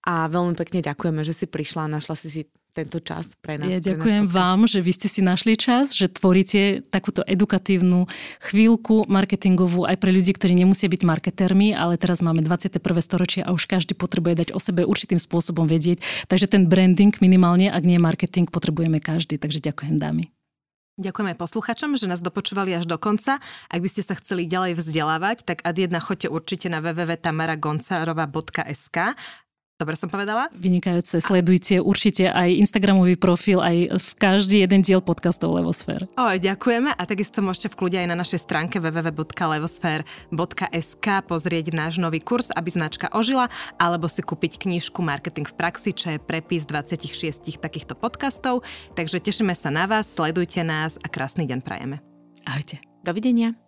[0.09, 2.43] a veľmi pekne ďakujeme, že si prišla a našla si si
[2.73, 3.69] tento čas pre nás.
[3.69, 8.07] Ja ďakujem vám, že vy ste si našli čas, že tvoríte takúto edukatívnu
[8.45, 12.79] chvíľku marketingovú aj pre ľudí, ktorí nemusia byť marketermi, ale teraz máme 21.
[13.03, 15.99] storočie a už každý potrebuje dať o sebe určitým spôsobom vedieť.
[16.31, 19.41] Takže ten branding minimálne, ak nie marketing, potrebujeme každý.
[19.41, 20.31] Takže ďakujem dámy.
[20.99, 23.39] Ďakujeme posluchačom, že nás dopočúvali až do konca.
[23.71, 29.15] Ak by ste sa chceli ďalej vzdelávať, tak ad jedna choďte určite na www.tamaragoncarova.sk
[29.79, 30.51] Dobre som povedala?
[30.59, 31.23] Vynikajúce.
[31.23, 36.11] Sledujte určite aj Instagramový profil, aj v každý jeden diel podcastov Levosfér.
[36.19, 42.19] O, ďakujeme a takisto môžete v kľude aj na našej stránke www.levosfér.sk pozrieť náš nový
[42.19, 43.47] kurz, aby značka ožila,
[43.79, 48.67] alebo si kúpiť knižku Marketing v praxi, čo je prepis 26 takýchto podcastov.
[48.99, 52.03] Takže tešíme sa na vás, sledujte nás a krásny deň prajeme.
[52.51, 52.83] Ahojte.
[53.07, 53.68] Dovidenia.